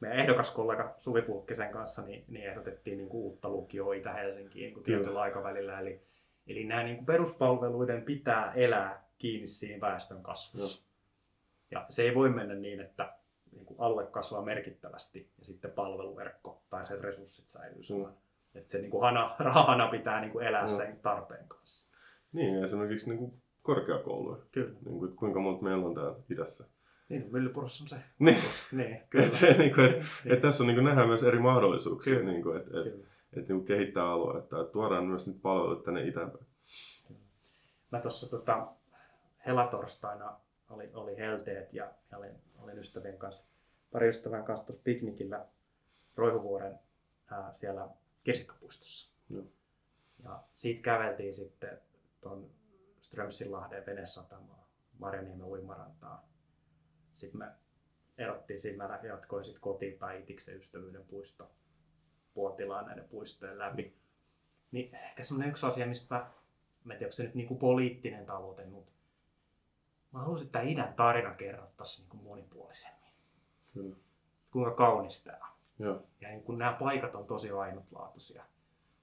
meidän 0.00 0.18
ehdokaskollega 0.18 0.94
Suvi 0.98 1.22
Pulkkisen 1.22 1.72
kanssa 1.72 2.02
niin, 2.02 2.24
niin 2.28 2.46
ehdotettiin 2.46 2.98
niin 2.98 3.08
uutta 3.10 3.48
lukioa 3.48 3.94
Itä-Helsinkiin 3.94 4.74
niin 4.74 4.84
Kyllä. 4.84 4.98
tietyllä 4.98 5.20
aikavälillä. 5.20 5.80
Eli, 5.80 6.02
eli 6.46 6.64
nämä 6.64 6.82
niin 6.82 7.06
peruspalveluiden 7.06 8.02
pitää 8.02 8.52
elää 8.52 9.04
kiinni 9.18 9.46
siinä 9.46 9.80
väestön 9.80 10.22
kasvussa. 10.22 10.86
Ja 11.70 11.86
se 11.88 12.02
ei 12.02 12.14
voi 12.14 12.30
mennä 12.30 12.54
niin, 12.54 12.80
että 12.80 13.14
niin 13.52 13.66
kuin 13.66 13.80
alue 13.80 14.06
kasvaa 14.06 14.42
merkittävästi 14.42 15.30
ja 15.38 15.44
sitten 15.44 15.70
palveluverkko 15.70 16.62
tai 16.70 16.86
sen 16.86 17.00
resurssit 17.00 17.48
säilyy 17.48 17.82
samana. 17.82 18.14
Että 18.54 18.72
se 18.72 18.78
niin 18.78 18.90
kuin 18.90 19.02
hana, 19.02 19.36
rahana 19.38 19.88
pitää 19.88 20.20
niin 20.20 20.32
kuin 20.32 20.46
elää 20.46 20.62
Mm. 20.62 20.68
sen 20.68 20.98
tarpeen 21.02 21.48
kanssa. 21.48 21.88
Niin, 22.32 22.54
ja 22.54 22.64
esimerkiksi 22.64 23.08
niin 23.08 23.18
kuin 23.18 23.42
korkeakouluja. 23.62 24.42
Kyllä. 24.52 24.72
Niin 24.84 24.98
kuin, 24.98 25.16
kuinka 25.16 25.40
monta 25.40 25.62
meillä 25.64 25.86
on 25.86 25.94
täällä 25.94 26.16
idässä. 26.30 26.64
Niin, 27.08 27.26
Myllypurossa 27.30 27.84
on 27.84 27.88
se. 27.88 27.96
Niin. 28.18 28.36
Niin, 28.72 29.00
kyllä. 29.10 29.24
Et, 29.26 29.58
niin 29.58 29.74
kuin, 29.74 29.86
et, 29.86 29.96
Niin. 30.24 30.34
et 30.34 30.40
tässä 30.40 30.62
on 30.62 30.66
niin 30.66 30.76
kuin, 30.76 30.84
nähdään 30.84 31.08
myös 31.08 31.22
eri 31.22 31.38
mahdollisuuksia, 31.38 32.14
Kyllä. 32.14 32.30
niin 32.30 32.42
kuin, 32.42 32.56
että 32.56 32.70
et, 32.78 32.84
Kyllä. 32.84 33.06
et, 33.32 33.48
niin 33.48 33.58
kuin 33.58 33.64
kehittää 33.64 34.08
aluetta. 34.10 34.60
Että 34.60 34.72
tuodaan 34.72 35.04
myös 35.04 35.26
nyt 35.26 35.42
palvelut 35.42 35.84
tänne 35.84 36.06
itäänpäin. 36.08 36.46
Mä 37.90 38.00
tuossa 38.00 38.30
tota, 38.30 38.66
helatorstaina 39.46 40.32
oli, 40.70 40.90
oli 40.94 41.16
helteet 41.16 41.72
ja, 41.74 41.88
ja 42.10 42.18
olin, 42.18 42.30
olin 42.62 42.78
ystävien 42.78 43.18
kanssa, 43.18 43.50
pari 43.92 44.08
ystävän 44.08 44.44
kanssa 44.44 44.66
tuossa 44.66 44.82
piknikillä 44.84 45.44
Roihuvuoren 46.16 46.78
ää, 47.30 47.50
siellä 47.52 47.88
Kesikkapuistossa. 48.24 49.10
Joo. 49.30 49.44
Ja 50.22 50.42
siitä 50.52 50.82
käveltiin 50.82 51.34
sitten 51.34 51.80
tuon 52.20 52.50
Strömsinlahden 53.00 53.86
venesatamaa, 53.86 54.68
Marjaniemen 54.98 55.46
uimarantaa. 55.46 56.28
Sitten 57.14 57.38
me 57.38 57.46
erottiin 58.18 58.60
siinä, 58.60 58.88
mä 58.88 59.00
jatkoin 59.02 59.44
sitten 59.44 59.60
kotiin 59.60 59.98
päin 59.98 60.22
Itiksen 60.22 60.56
ystävyyden 60.56 61.04
puisto 61.04 61.50
Puotilaan 62.34 62.86
näiden 62.86 63.08
puistojen 63.08 63.58
läpi. 63.58 63.96
Niin 64.72 64.94
ehkä 64.94 65.24
semmoinen 65.24 65.50
yksi 65.50 65.66
asia, 65.66 65.86
mistä 65.86 66.14
mä, 66.14 66.30
mä 66.84 66.92
en 66.92 66.98
tiedä, 66.98 67.08
onko 67.08 67.12
se 67.16 67.22
nyt 67.22 67.34
niinku 67.34 67.54
poliittinen 67.54 68.26
tavoite, 68.26 68.64
mutta 68.64 68.92
mä 70.12 70.18
haluaisin, 70.20 70.46
että 70.46 70.58
tämä 70.58 70.70
idän 70.70 70.94
tarina 70.94 71.34
kerrottaisiin 71.34 72.02
niinku 72.02 72.16
monipuolisemmin. 72.16 73.12
Kyllä. 73.74 73.96
Kuinka 74.50 74.74
kaunis 74.74 75.24
tämä 75.24 75.38
on. 75.48 75.53
Joo. 75.78 76.02
Ja 76.20 76.28
niin 76.28 76.42
kun 76.42 76.58
nämä 76.58 76.76
paikat 76.80 77.14
on 77.14 77.26
tosi 77.26 77.50
ainutlaatuisia. 77.50 78.44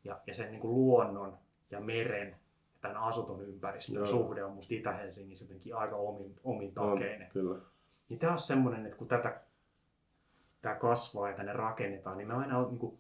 Ja, 0.03 0.19
ja 0.27 0.34
sen 0.34 0.51
niin 0.51 0.62
kuin 0.62 0.73
luonnon 0.73 1.38
ja 1.71 1.79
meren 1.79 2.27
ja 2.29 2.36
tämän 2.81 2.97
asuton 2.97 3.41
ympäristön 3.41 3.95
Joo. 3.95 4.05
suhde 4.05 4.43
on 4.43 4.51
musta 4.51 4.73
Itä-Helsingissä 4.73 5.43
jotenkin 5.45 5.75
aika 5.75 5.95
omin, 5.95 6.39
omin 6.43 6.73
On, 6.79 6.99
takeinen. 6.99 7.29
kyllä. 7.29 7.60
Niin 8.10 8.19
tämä 8.19 8.31
on 8.31 8.39
semmoinen, 8.39 8.86
että 8.86 8.97
kun 8.97 9.07
tätä 9.07 9.41
tämä 10.62 10.75
kasvaa 10.75 11.29
ja 11.29 11.36
tänne 11.36 11.53
rakennetaan, 11.53 12.17
niin 12.17 12.27
me 12.27 12.34
aina 12.34 12.63
niin 12.63 12.79
kuin 12.79 12.99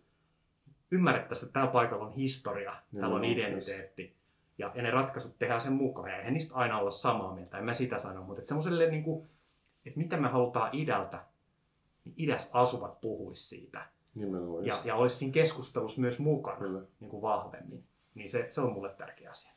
ymmärrettäisiin, 0.91 1.47
että 1.47 1.59
tällä 1.59 1.71
paikalla 1.71 2.05
on 2.05 2.11
historia, 2.11 2.75
täällä 2.99 3.15
on 3.15 3.23
Joo, 3.23 3.33
identiteetti. 3.33 4.15
Ja, 4.57 4.71
ja 4.75 4.83
ne 4.83 4.91
ratkaisut 4.91 5.39
tehdään 5.39 5.61
sen 5.61 5.73
mukaan. 5.73 6.09
Ja 6.09 6.17
eihän 6.17 6.33
niistä 6.33 6.55
aina 6.55 6.79
olla 6.79 6.91
samaa 6.91 7.35
mieltä, 7.35 7.57
en 7.57 7.63
mä 7.63 7.73
sitä 7.73 7.97
sano. 7.97 8.23
Mutta 8.23 8.39
että 8.41 8.47
semmoiselle, 8.47 8.89
niin 8.89 9.03
kuin, 9.03 9.29
että 9.85 9.99
mitä 9.99 10.17
me 10.17 10.27
halutaan 10.27 10.69
idältä, 10.73 11.23
niin 12.05 12.15
idässä 12.17 12.49
asuvat 12.53 13.01
puhuisi 13.01 13.43
siitä. 13.47 13.85
Nimenomaan. 14.15 14.65
Ja, 14.65 14.73
just. 14.73 14.85
ja 14.85 14.95
olisi 14.95 15.15
siinä 15.15 15.33
keskustelussa 15.33 16.01
myös 16.01 16.19
mukana 16.19 16.57
Kyllä. 16.57 16.81
niin 16.99 17.09
kuin 17.09 17.21
vahvemmin. 17.21 17.83
Niin 18.15 18.29
se, 18.29 18.45
se 18.49 18.61
on 18.61 18.73
mulle 18.73 18.89
tärkeä 18.97 19.31
asia. 19.31 19.51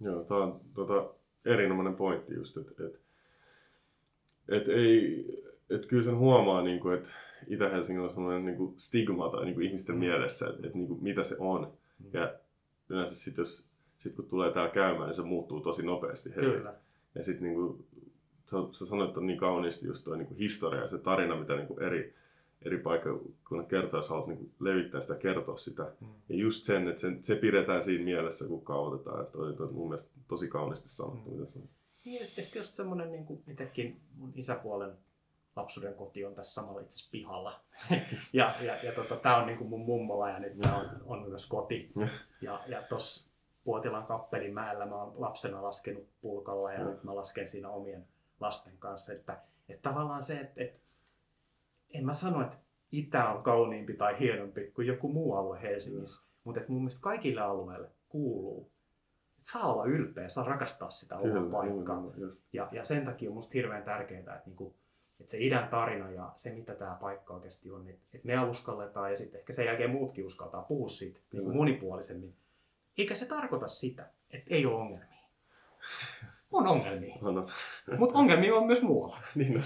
Joo, 0.00 0.24
tämä 0.24 0.42
on 0.42 0.60
tota, 0.74 1.10
erinomainen 1.44 1.96
pointti 1.96 2.34
just, 2.34 2.56
että 2.56 2.84
et, 2.86 3.00
et 4.48 4.68
ei, 4.68 5.24
et 5.70 5.86
kyllä 5.86 6.02
sen 6.02 6.16
huomaa, 6.18 6.62
niin 6.62 6.80
kuin, 6.80 6.98
että 6.98 7.08
Itä-Helsingillä 7.46 8.04
on 8.08 8.14
sellainen 8.14 8.44
niin 8.46 8.56
kuin 8.56 8.74
stigma 8.78 9.28
tai 9.28 9.44
niin 9.44 9.54
kuin 9.54 9.66
ihmisten 9.66 9.94
Mm. 9.96 10.00
mielessä, 10.00 10.46
että, 10.48 10.66
että 10.66 10.78
niin 10.78 10.88
kuin, 10.88 11.02
mitä 11.02 11.22
se 11.22 11.36
on. 11.38 11.72
Ja 12.12 12.34
yleensä 12.88 13.14
sitten 13.14 13.42
jos 13.42 13.68
sit 13.98 14.14
kun 14.16 14.28
tulee 14.28 14.52
täällä 14.52 14.74
käymään, 14.74 15.06
niin 15.06 15.14
se 15.14 15.22
muuttuu 15.22 15.60
tosi 15.60 15.82
nopeasti 15.82 16.30
heti. 16.30 16.40
Kyllä. 16.40 16.74
Ja 17.14 17.22
sitten 17.22 17.42
niin 17.44 17.54
kuin, 17.54 17.86
sä, 18.54 18.78
sä 18.78 18.86
sanoit, 18.86 19.08
että 19.08 19.20
on 19.20 19.26
niin 19.26 19.38
kauniisti 19.38 19.86
just 19.86 20.04
toi 20.04 20.18
niin 20.18 20.36
historia 20.36 20.80
ja 20.80 20.88
se 20.88 20.98
tarina, 20.98 21.36
mitä 21.36 21.56
niin 21.56 21.82
eri, 21.82 22.14
eri 22.62 22.78
paikkakunnat 22.78 23.68
kertoo, 23.68 23.98
jos 23.98 24.08
haluat 24.08 24.26
niin 24.26 24.52
levittää 24.60 25.00
sitä 25.00 25.14
kertoa 25.14 25.56
sitä. 25.56 25.92
Mm. 26.00 26.08
Ja 26.28 26.36
just 26.36 26.64
sen, 26.64 26.88
että 26.88 27.00
sen, 27.00 27.22
se 27.22 27.36
pidetään 27.36 27.82
siinä 27.82 28.04
mielessä, 28.04 28.48
kun 28.48 28.64
kautetaan. 28.64 29.20
Että 29.20 29.32
toi, 29.32 29.56
toi 29.56 29.72
mun 29.72 29.88
mielestä 29.88 30.10
tosi 30.28 30.48
kauniisti 30.48 30.88
sanottu, 30.88 31.30
mm. 31.30 31.36
mitä 31.36 31.50
se 31.50 31.58
on. 31.58 31.68
Niin, 32.04 32.22
että 32.22 32.42
ehkä 32.42 32.58
just 32.58 32.74
semmoinen, 32.74 33.12
niin 33.12 33.24
kuin 33.24 33.42
itsekin 33.48 34.00
mun 34.16 34.32
isäpuolen 34.34 34.92
lapsuuden 35.56 35.94
koti 35.94 36.24
on 36.24 36.34
tässä 36.34 36.54
samalla 36.54 36.80
itse 36.80 37.10
pihalla. 37.10 37.60
ja 38.32 38.54
ja, 38.60 38.84
ja 38.84 38.92
tota, 38.92 39.16
tämä 39.16 39.36
on 39.36 39.46
niin 39.46 39.58
kuin 39.58 39.70
mun 39.70 39.84
mummola 39.84 40.30
ja 40.30 40.38
nyt 40.38 40.58
tämä 40.58 40.76
on, 40.76 40.90
on 41.06 41.28
myös 41.28 41.46
koti. 41.46 41.92
ja 42.42 42.60
ja 42.66 42.82
tuossa 42.82 43.34
Puotilan 43.64 44.06
kappelimäellä 44.06 44.86
mä 44.86 44.94
oon 44.94 45.20
lapsena 45.20 45.62
laskenut 45.62 46.08
pulkalla 46.20 46.72
ja 46.72 46.78
mm. 46.78 46.90
nyt 46.90 47.04
mä 47.04 47.16
lasken 47.16 47.48
siinä 47.48 47.68
omien 47.68 48.06
lasten 48.40 48.78
kanssa. 48.78 49.12
Että, 49.12 49.38
että 49.68 49.90
tavallaan 49.90 50.22
se, 50.22 50.40
että, 50.40 50.62
että 50.62 50.80
en 51.90 52.04
mä 52.04 52.12
sano, 52.12 52.42
että 52.42 52.56
Itä 52.92 53.28
on 53.28 53.42
kauniimpi 53.42 53.94
tai 53.94 54.18
hienompi 54.18 54.70
kuin 54.74 54.86
joku 54.86 55.12
muu 55.12 55.34
alue 55.34 55.62
Helsingissä, 55.62 56.26
mm. 56.26 56.30
mutta 56.44 56.60
että 56.60 56.72
mun 56.72 56.82
mielestä 56.82 57.00
kaikille 57.02 57.40
alueille 57.40 57.88
kuuluu. 58.08 58.70
Että 59.38 59.50
saa 59.50 59.72
olla 59.72 59.84
ylpeä, 59.84 60.28
saa 60.28 60.44
rakastaa 60.44 60.90
sitä 60.90 61.16
omaa 61.18 61.50
paikkaa. 61.50 62.02
Ja, 62.52 62.68
ja 62.72 62.84
sen 62.84 63.04
takia 63.04 63.30
on 63.30 63.34
musta 63.34 63.52
hirveän 63.54 63.82
tärkeää, 63.82 64.20
että, 64.20 64.42
niinku, 64.46 64.74
että 65.20 65.30
se 65.30 65.38
idän 65.40 65.68
tarina 65.68 66.10
ja 66.10 66.32
se, 66.34 66.54
mitä 66.54 66.74
tämä 66.74 66.96
paikka 67.00 67.34
oikeasti 67.34 67.70
on, 67.70 67.88
että, 67.88 68.02
että 68.14 68.26
me 68.26 68.40
uskalletaan 68.44 69.10
ja 69.10 69.16
sitten 69.16 69.40
ehkä 69.40 69.52
sen 69.52 69.66
jälkeen 69.66 69.90
muutkin 69.90 70.26
uskaltaa 70.26 70.62
puhua 70.62 70.88
siitä 70.88 71.20
niin 71.32 71.44
kuin 71.44 71.56
monipuolisemmin. 71.56 72.34
Eikä 72.98 73.14
se 73.14 73.26
tarkoita 73.26 73.68
sitä, 73.68 74.10
että 74.30 74.54
ei 74.54 74.66
ole 74.66 74.74
ongelmia. 74.74 75.24
On 76.54 76.66
ongelmia. 76.66 77.16
No, 77.20 77.30
no. 77.32 77.46
Mutta 77.98 78.18
ongelmia 78.18 78.54
on 78.54 78.66
myös 78.66 78.82
muualla. 78.82 79.18
niin 79.34 79.62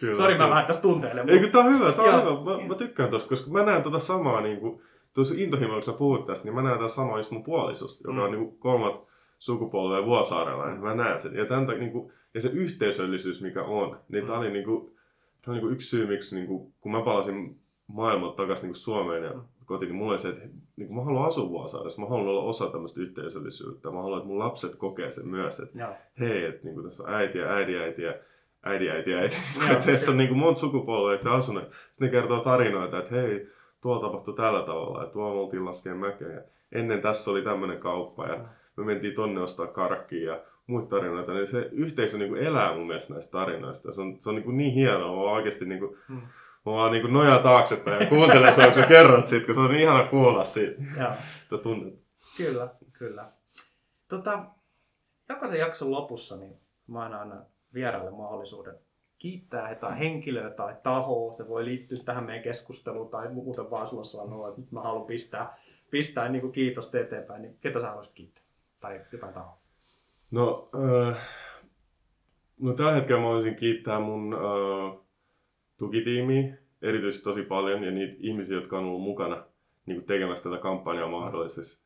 kyllä, 0.00 0.14
Sori, 0.14 0.38
mä 0.38 0.50
vähän 0.50 0.66
tässä 0.66 0.82
tunteilen. 0.82 1.28
Eikö, 1.28 1.48
tää 1.48 1.60
on 1.60 1.74
hyvä, 1.74 1.92
tää 1.92 2.04
on 2.04 2.20
hyvä. 2.20 2.58
Mä, 2.58 2.68
mä, 2.68 2.74
tykkään 2.74 3.10
tosta, 3.10 3.28
koska 3.28 3.50
mä 3.50 3.64
näen 3.64 3.82
tota 3.82 3.98
samaa, 3.98 4.40
niin 4.40 4.60
kuin, 4.60 4.82
tuossa 5.14 5.34
intohimolla, 5.38 5.80
kun 5.80 5.82
sä 5.82 5.92
puhut 5.92 6.26
tästä, 6.26 6.44
niin 6.44 6.54
mä 6.54 6.62
näen 6.62 6.78
tätä 6.78 6.88
samaa 6.88 7.18
just 7.18 7.30
mun 7.30 7.44
puolisosta, 7.44 8.08
joka 8.08 8.12
mm. 8.12 8.24
on 8.24 8.30
niin 8.30 8.58
kolmat 8.58 9.02
sukupolvea 9.38 10.06
vuosaarella, 10.06 10.66
niin 10.66 10.80
mä 10.80 10.94
näen 10.94 11.18
sen. 11.18 11.34
Ja, 11.34 11.46
tämän, 11.46 11.66
niin 11.66 11.92
kuin, 11.92 12.12
ja 12.34 12.40
se 12.40 12.48
yhteisöllisyys, 12.48 13.42
mikä 13.42 13.62
on, 13.62 13.98
niin 14.08 14.24
mm. 14.24 14.28
tää 14.28 14.38
oli, 14.38 14.50
niin 14.50 14.64
kuin, 14.64 14.86
tää 15.42 15.52
oli 15.52 15.54
niin 15.54 15.60
kuin 15.62 15.72
yksi 15.72 15.88
syy, 15.88 16.06
miksi 16.06 16.36
niin 16.36 16.46
kuin, 16.46 16.72
kun 16.80 16.92
mä 16.92 17.02
palasin 17.02 17.60
maailmalta 17.86 18.36
takaisin 18.36 18.66
niin 18.66 18.74
Suomeen 18.74 19.24
ja 19.24 19.32
mulla 19.92 20.10
oli 20.10 20.18
se, 20.18 20.28
että 20.28 20.44
niin 20.76 20.86
kuin 20.86 20.96
mä 20.96 21.04
haluan 21.04 21.26
asua 21.26 21.48
Vuosaaressa, 21.48 22.02
mä 22.02 22.08
haluan 22.08 22.28
olla 22.28 22.42
osa 22.42 22.70
tämmöistä 22.70 23.00
yhteisöllisyyttä, 23.00 23.90
mä 23.90 24.02
haluan, 24.02 24.18
että 24.18 24.28
mun 24.28 24.38
lapset 24.38 24.76
kokee 24.76 25.10
sen 25.10 25.28
myös, 25.28 25.60
että 25.60 25.78
Joo. 25.78 25.94
hei, 26.20 26.44
että 26.44 26.60
niin 26.64 26.74
kuin 26.74 26.86
tässä 26.86 27.02
on 27.02 27.14
äiti 27.14 27.38
ja 27.38 27.54
äidi, 27.54 27.76
äiti 27.76 28.02
ja 28.02 28.14
äidi, 28.62 28.90
äiti, 28.90 29.14
äiti. 29.14 29.36
Joo, 29.60 29.72
että 29.72 29.86
tässä 29.92 30.10
on 30.10 30.16
niin 30.16 30.28
kuin 30.28 30.38
monta 30.38 30.60
sukupolvea, 30.60 31.14
että 31.14 31.32
asunut. 31.32 31.64
Sitten 31.64 32.06
ne 32.06 32.08
kertoo 32.08 32.40
tarinoita, 32.40 32.98
että 32.98 33.14
hei, 33.14 33.48
tuolla 33.80 34.00
tapahtui 34.00 34.34
tällä 34.34 34.62
tavalla, 34.62 35.02
että 35.02 35.12
tuolla 35.12 35.40
oltiin 35.40 35.64
laskeen 35.64 35.96
mäkeä. 35.96 36.28
Ja 36.28 36.40
ennen 36.72 37.02
tässä 37.02 37.30
oli 37.30 37.42
tämmöinen 37.42 37.78
kauppa 37.78 38.26
ja 38.26 38.44
me 38.76 38.84
mentiin 38.84 39.14
tonne 39.14 39.40
ostaa 39.40 39.66
karkkia 39.66 40.32
ja 40.32 40.40
muita 40.66 40.88
tarinoita. 40.88 41.32
Niin 41.32 41.46
se 41.46 41.68
yhteisö 41.72 42.18
niin 42.18 42.28
kuin 42.28 42.42
elää 42.42 42.74
mun 42.74 42.86
mielestä 42.86 43.12
näistä 43.12 43.32
tarinoista. 43.32 43.92
Se 43.92 44.00
on, 44.00 44.16
se 44.18 44.28
on 44.28 44.34
niin, 44.34 44.44
kuin 44.44 44.56
niin 44.56 44.74
hienoa. 44.74 45.16
Mä 45.16 45.32
oikeasti 45.32 45.64
niin 45.64 45.80
kuin, 45.80 45.96
hmm 46.08 46.22
mä 46.66 46.72
vaan 46.72 46.92
niin 46.92 47.12
nojaa 47.12 47.38
taaksepäin 47.38 48.02
ja 48.02 48.08
kuuntelen 48.08 48.52
se, 48.52 48.64
kun 48.64 48.74
sä 48.74 48.86
kerrot 48.86 49.26
siitä, 49.26 49.46
kun 49.46 49.54
se 49.54 49.60
on 49.60 49.70
niin 49.70 49.82
ihana 49.82 50.04
kuulla 50.04 50.44
siitä. 50.44 50.82
Joo. 51.50 51.58
tunnet. 51.58 51.94
Kyllä, 52.36 52.68
kyllä. 52.92 53.28
Tota, 54.08 54.44
jokaisen 55.28 55.58
jakson 55.58 55.90
lopussa 55.90 56.36
niin 56.36 56.60
mä 56.86 57.02
aina 57.02 57.20
annan 57.20 57.46
vieraille 57.74 58.10
mahdollisuuden 58.10 58.74
kiittää 59.22 59.70
jotain 59.70 59.94
henkilöä 59.94 60.50
tai 60.50 60.76
tahoa. 60.82 61.34
Se 61.34 61.48
voi 61.48 61.64
liittyä 61.64 61.96
tähän 62.04 62.24
meidän 62.24 62.42
keskusteluun 62.42 63.08
tai 63.08 63.28
muuten 63.28 63.70
vaan 63.70 63.86
sulla 63.86 64.04
sanoa, 64.04 64.48
että 64.48 64.60
nyt 64.60 64.72
mä 64.72 64.80
haluan 64.80 65.06
pistää, 65.06 65.58
pistää 65.90 66.28
niin 66.28 66.40
kuin 66.40 66.52
kiitosta 66.52 66.98
eteenpäin. 66.98 67.42
Niin 67.42 67.56
ketä 67.60 67.80
sä 67.80 67.88
haluaisit 67.88 68.14
kiittää? 68.14 68.42
Tai 68.80 69.00
jotain 69.12 69.34
tahoa? 69.34 69.58
No, 70.30 70.68
äh, 70.74 71.28
no 72.60 72.72
tällä 72.72 72.92
hetkellä 72.92 73.20
mä 73.20 73.28
voisin 73.28 73.56
kiittää 73.56 74.00
mun 74.00 74.34
äh, 74.34 75.01
tukitiimiä 75.78 76.56
erityisesti 76.82 77.24
tosi 77.24 77.42
paljon 77.42 77.84
ja 77.84 77.90
niitä 77.90 78.16
ihmisiä, 78.18 78.56
jotka 78.56 78.78
on 78.78 78.84
ollut 78.84 79.02
mukana 79.02 79.44
niin 79.86 79.96
kuin 79.96 80.06
tekemässä 80.06 80.50
tätä 80.50 80.62
kampanjaa 80.62 81.08
mahdollisesti. 81.08 81.82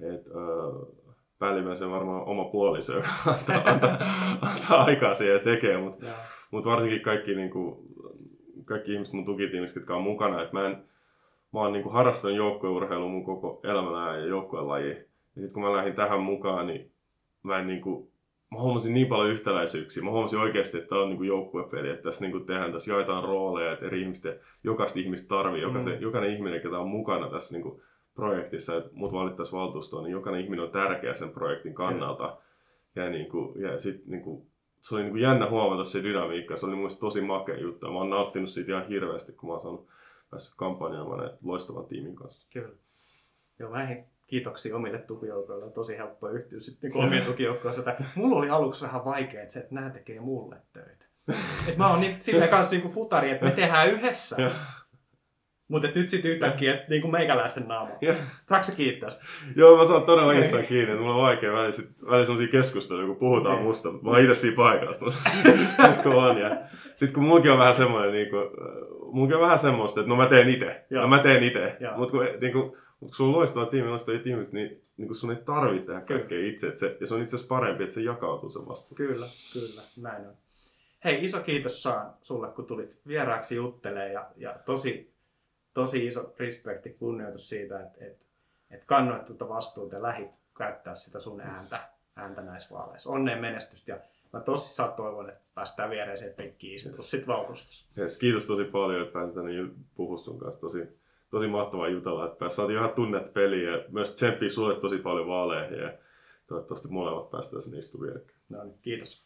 Et, 0.00 0.26
äh, 0.26 0.96
päällimmäisen 1.38 1.90
varmaan 1.90 2.24
oma 2.24 2.44
puoliso, 2.44 2.96
joka 2.96 3.08
antaa, 3.38 3.62
antaa, 3.72 3.98
antaa 4.40 4.84
aikaa 4.84 5.14
siihen 5.14 5.34
ja 5.34 5.40
tekee, 5.40 5.78
mutta 5.78 6.06
mut 6.50 6.64
varsinkin 6.64 7.00
kaikki, 7.00 7.34
niin 7.34 7.50
kuin, 7.50 7.76
kaikki 8.64 8.92
ihmiset 8.92 9.14
mun 9.14 9.24
tukitiimistä, 9.24 9.80
jotka 9.80 9.96
on 9.96 10.02
mukana. 10.02 10.42
Et 10.42 10.52
mä, 10.52 10.66
en, 10.66 10.84
mä 11.52 11.60
oon 11.60 11.72
niin 11.72 11.82
kuin 11.82 11.92
harrastanut 11.92 12.36
joukkueurheilua 12.36 13.08
mun 13.08 13.24
koko 13.24 13.60
elämänä 13.64 14.16
ja 14.16 14.26
joukkuelaji. 14.26 14.90
Ja 14.90 14.94
sitten 15.34 15.52
kun 15.52 15.62
mä 15.62 15.76
lähdin 15.76 15.94
tähän 15.94 16.20
mukaan, 16.20 16.66
niin 16.66 16.90
mä 17.42 17.58
en 17.58 17.66
niin 17.66 17.80
kuin, 17.80 18.08
mä 18.52 18.60
huomasin 18.60 18.94
niin 18.94 19.06
paljon 19.06 19.30
yhtäläisyyksiä. 19.30 20.04
Mä 20.04 20.10
huomasin 20.10 20.38
oikeasti, 20.38 20.78
että 20.78 20.88
tämä 20.88 21.00
on 21.00 21.08
niin 21.08 21.24
joukkuepeli, 21.24 21.88
että 21.88 22.02
tässä 22.02 22.26
niin 22.26 22.46
tehdään, 22.46 22.72
tässä 22.72 22.92
jaetaan 22.92 23.24
rooleja, 23.24 23.72
että 23.72 23.86
eri 23.86 24.02
ihmisten, 24.02 24.40
jokaista 24.64 25.00
ihmistä 25.00 25.28
tarvii, 25.28 25.62
jokainen, 25.62 25.94
mm. 25.94 26.02
jokainen 26.02 26.32
ihminen, 26.32 26.60
joka 26.64 26.78
on 26.78 26.88
mukana 26.88 27.30
tässä 27.30 27.54
niin 27.54 27.62
kuin 27.62 27.82
projektissa, 28.14 28.76
että 28.76 28.90
mut 28.92 29.12
valittaisiin 29.12 29.60
valtuustoon, 29.60 30.04
niin 30.04 30.12
jokainen 30.12 30.40
ihminen 30.40 30.64
on 30.64 30.70
tärkeä 30.70 31.14
sen 31.14 31.30
projektin 31.30 31.74
kannalta. 31.74 32.26
Mm. 32.26 33.02
Ja, 33.02 33.10
niin 33.10 33.30
kuin, 33.30 33.62
ja 33.62 33.78
sit, 33.78 34.06
niin 34.06 34.22
kuin, 34.22 34.46
se 34.80 34.94
oli 34.94 35.02
niin 35.02 35.12
kuin 35.12 35.22
jännä 35.22 35.50
huomata 35.50 35.84
se 35.84 36.02
dynamiikka, 36.02 36.56
se 36.56 36.66
oli 36.66 36.76
mun 36.76 36.90
tosi 37.00 37.20
makea 37.20 37.60
juttu. 37.60 37.86
Mä 37.86 37.98
oon 37.98 38.10
nauttinut 38.10 38.50
siitä 38.50 38.72
ihan 38.72 38.88
hirveästi, 38.88 39.32
kun 39.32 39.48
mä 39.48 39.52
oon 39.52 39.62
saanut 39.62 39.88
päässyt 40.30 40.54
kampanjaamaan 40.56 41.30
loistavan 41.44 41.86
tiimin 41.86 42.16
kanssa. 42.16 42.48
Kyllä. 42.52 42.74
Joo, 43.58 43.72
näihin 43.72 44.04
kiitoksia 44.26 44.76
omille 44.76 44.98
tukijoukoille. 44.98 45.64
On 45.64 45.72
tosi 45.72 45.96
helppo 45.96 46.28
yhtyä 46.28 46.60
sitten 46.60 46.90
niin 46.90 47.04
omien 47.06 47.24
tukijoukkoon. 47.24 47.74
Mulla 48.14 48.36
oli 48.36 48.50
aluksi 48.50 48.84
vähän 48.84 49.04
vaikea, 49.04 49.40
että, 49.40 49.52
se, 49.52 49.60
että 49.60 49.74
nämä 49.74 49.90
tekee 49.90 50.20
mulle 50.20 50.56
töitä. 50.72 51.04
Et 51.68 51.76
mä 51.76 51.90
oon 51.90 52.00
niin, 52.00 52.16
silleen 52.18 52.50
kanssa 52.50 52.76
niin 52.76 52.90
futari, 52.90 53.30
että 53.30 53.44
me 53.44 53.50
tehdään 53.50 53.90
yhdessä. 53.90 54.36
Mutta 55.68 55.88
nyt 55.94 56.08
sitten 56.08 56.30
yhtäkkiä, 56.30 56.74
että 56.74 56.86
niin 56.88 57.02
kuin 57.02 57.12
meikäläisten 57.12 57.68
naama. 57.68 57.90
Saatko 58.36 58.72
kiittää 58.76 59.10
sitä? 59.10 59.24
Joo, 59.56 59.76
mä 59.76 59.84
saan 59.84 60.02
todella 60.02 60.34
jossain 60.34 60.66
kiinni. 60.66 60.94
Mulla 60.94 61.14
on 61.14 61.22
vaikea 61.22 61.52
välillä, 61.52 61.88
välillä 62.06 62.24
sellaisia 62.24 62.52
keskusteluja, 62.52 63.06
kun 63.06 63.16
puhutaan 63.16 63.62
musta. 63.62 63.92
Mä 63.92 64.10
oon 64.10 64.20
itse 64.20 64.34
siinä 64.34 64.56
paikassa. 64.56 65.04
kun 66.02 66.14
on. 66.14 66.38
Ja 66.38 66.56
sitten 66.94 67.14
kun 67.14 67.24
mullakin 67.24 67.52
on 67.52 67.58
vähän 67.58 67.74
semmoinen, 67.74 68.12
niin 68.12 68.30
kuin, 68.30 68.48
mullakin 69.12 69.36
on 69.36 69.42
vähän 69.42 69.58
semmoista, 69.58 70.00
että 70.00 70.08
no 70.08 70.16
mä 70.16 70.26
teen 70.26 70.48
itse. 70.48 70.84
No 70.90 71.08
mä 71.08 71.18
teen 71.18 71.42
itse. 71.42 71.76
Mutta 71.96 72.10
kun, 72.10 72.26
niin 72.40 72.52
kuin, 72.52 72.76
mutta 73.00 73.10
kun 73.10 73.16
sulla 73.16 73.30
on 73.30 73.36
loistava 73.36 73.66
tiimi, 73.66 73.88
loistavia 73.88 74.20
ihmiset, 74.24 74.52
niin, 74.52 74.82
niin 74.96 75.06
kun 75.06 75.16
sun 75.16 75.30
ei 75.30 75.36
tarvitse 75.36 75.86
tehdä 75.86 76.00
kaikkea 76.00 76.46
itse. 76.46 76.66
Että 76.66 76.80
se, 76.80 76.96
ja 77.00 77.06
se 77.06 77.14
on 77.14 77.22
itse 77.22 77.36
asiassa 77.36 77.54
parempi, 77.54 77.82
että 77.82 77.94
se 77.94 78.00
jakautuu 78.00 78.50
se 78.50 78.58
vasta. 78.58 78.94
Kyllä, 78.94 79.28
kyllä, 79.52 79.82
näin 79.96 80.26
on. 80.26 80.34
Hei, 81.04 81.24
iso 81.24 81.40
kiitos 81.40 81.82
Saan 81.82 82.14
sulle, 82.22 82.48
kun 82.48 82.66
tulit 82.66 82.96
vieraaksi 83.06 83.56
juttelemaan 83.56 84.12
ja, 84.12 84.30
ja 84.36 84.58
tosi, 84.66 85.14
tosi 85.74 86.06
iso 86.06 86.34
respekti, 86.38 86.90
kunnioitus 86.90 87.48
siitä, 87.48 87.80
että, 87.80 88.04
että, 88.04 88.24
että 88.70 88.86
kannoit 88.86 89.26
tuota 89.26 89.48
vastuuta 89.48 89.94
ja 89.94 90.02
lähit 90.02 90.30
käyttää 90.58 90.94
sitä 90.94 91.20
sun 91.20 91.40
ääntä, 91.40 91.88
ääntä 92.16 92.42
näissä 92.42 92.74
vaaleissa. 92.74 93.10
Onneen 93.10 93.40
menestystä 93.40 93.92
ja 93.92 93.98
mä 94.32 94.40
tosissaan 94.40 94.92
toivon, 94.92 95.28
että 95.28 95.40
päästään 95.54 95.90
viereiseen 95.90 96.34
penkkiin 96.34 96.74
istua 96.74 96.94
yes. 96.96 97.10
sitten 97.10 97.26
valtuustossa. 97.26 97.86
Yes, 97.98 98.18
kiitos 98.18 98.46
tosi 98.46 98.64
paljon, 98.64 99.02
että 99.02 99.12
pääsit 99.12 99.34
tänne 99.34 99.52
puhua 99.94 100.16
sun 100.16 100.38
kanssa. 100.38 100.60
Tosi, 100.60 100.98
tosi 101.30 101.48
mahtavaa 101.48 101.88
jutella, 101.88 102.26
että 102.26 102.48
saatiin 102.48 102.78
ihan 102.78 102.90
tunnet 102.90 103.32
peliä 103.32 103.70
ja 103.70 103.84
myös 103.88 104.14
tsemppiä 104.14 104.48
sulle 104.48 104.80
tosi 104.80 104.98
paljon 104.98 105.26
vaaleihin 105.26 105.78
ja 105.78 105.92
toivottavasti 106.46 106.88
molemmat 106.88 107.30
päästään 107.30 107.62
sinne 107.62 107.78
istumaan 107.78 108.20
No 108.48 108.64
niin, 108.64 108.78
kiitos. 108.82 109.25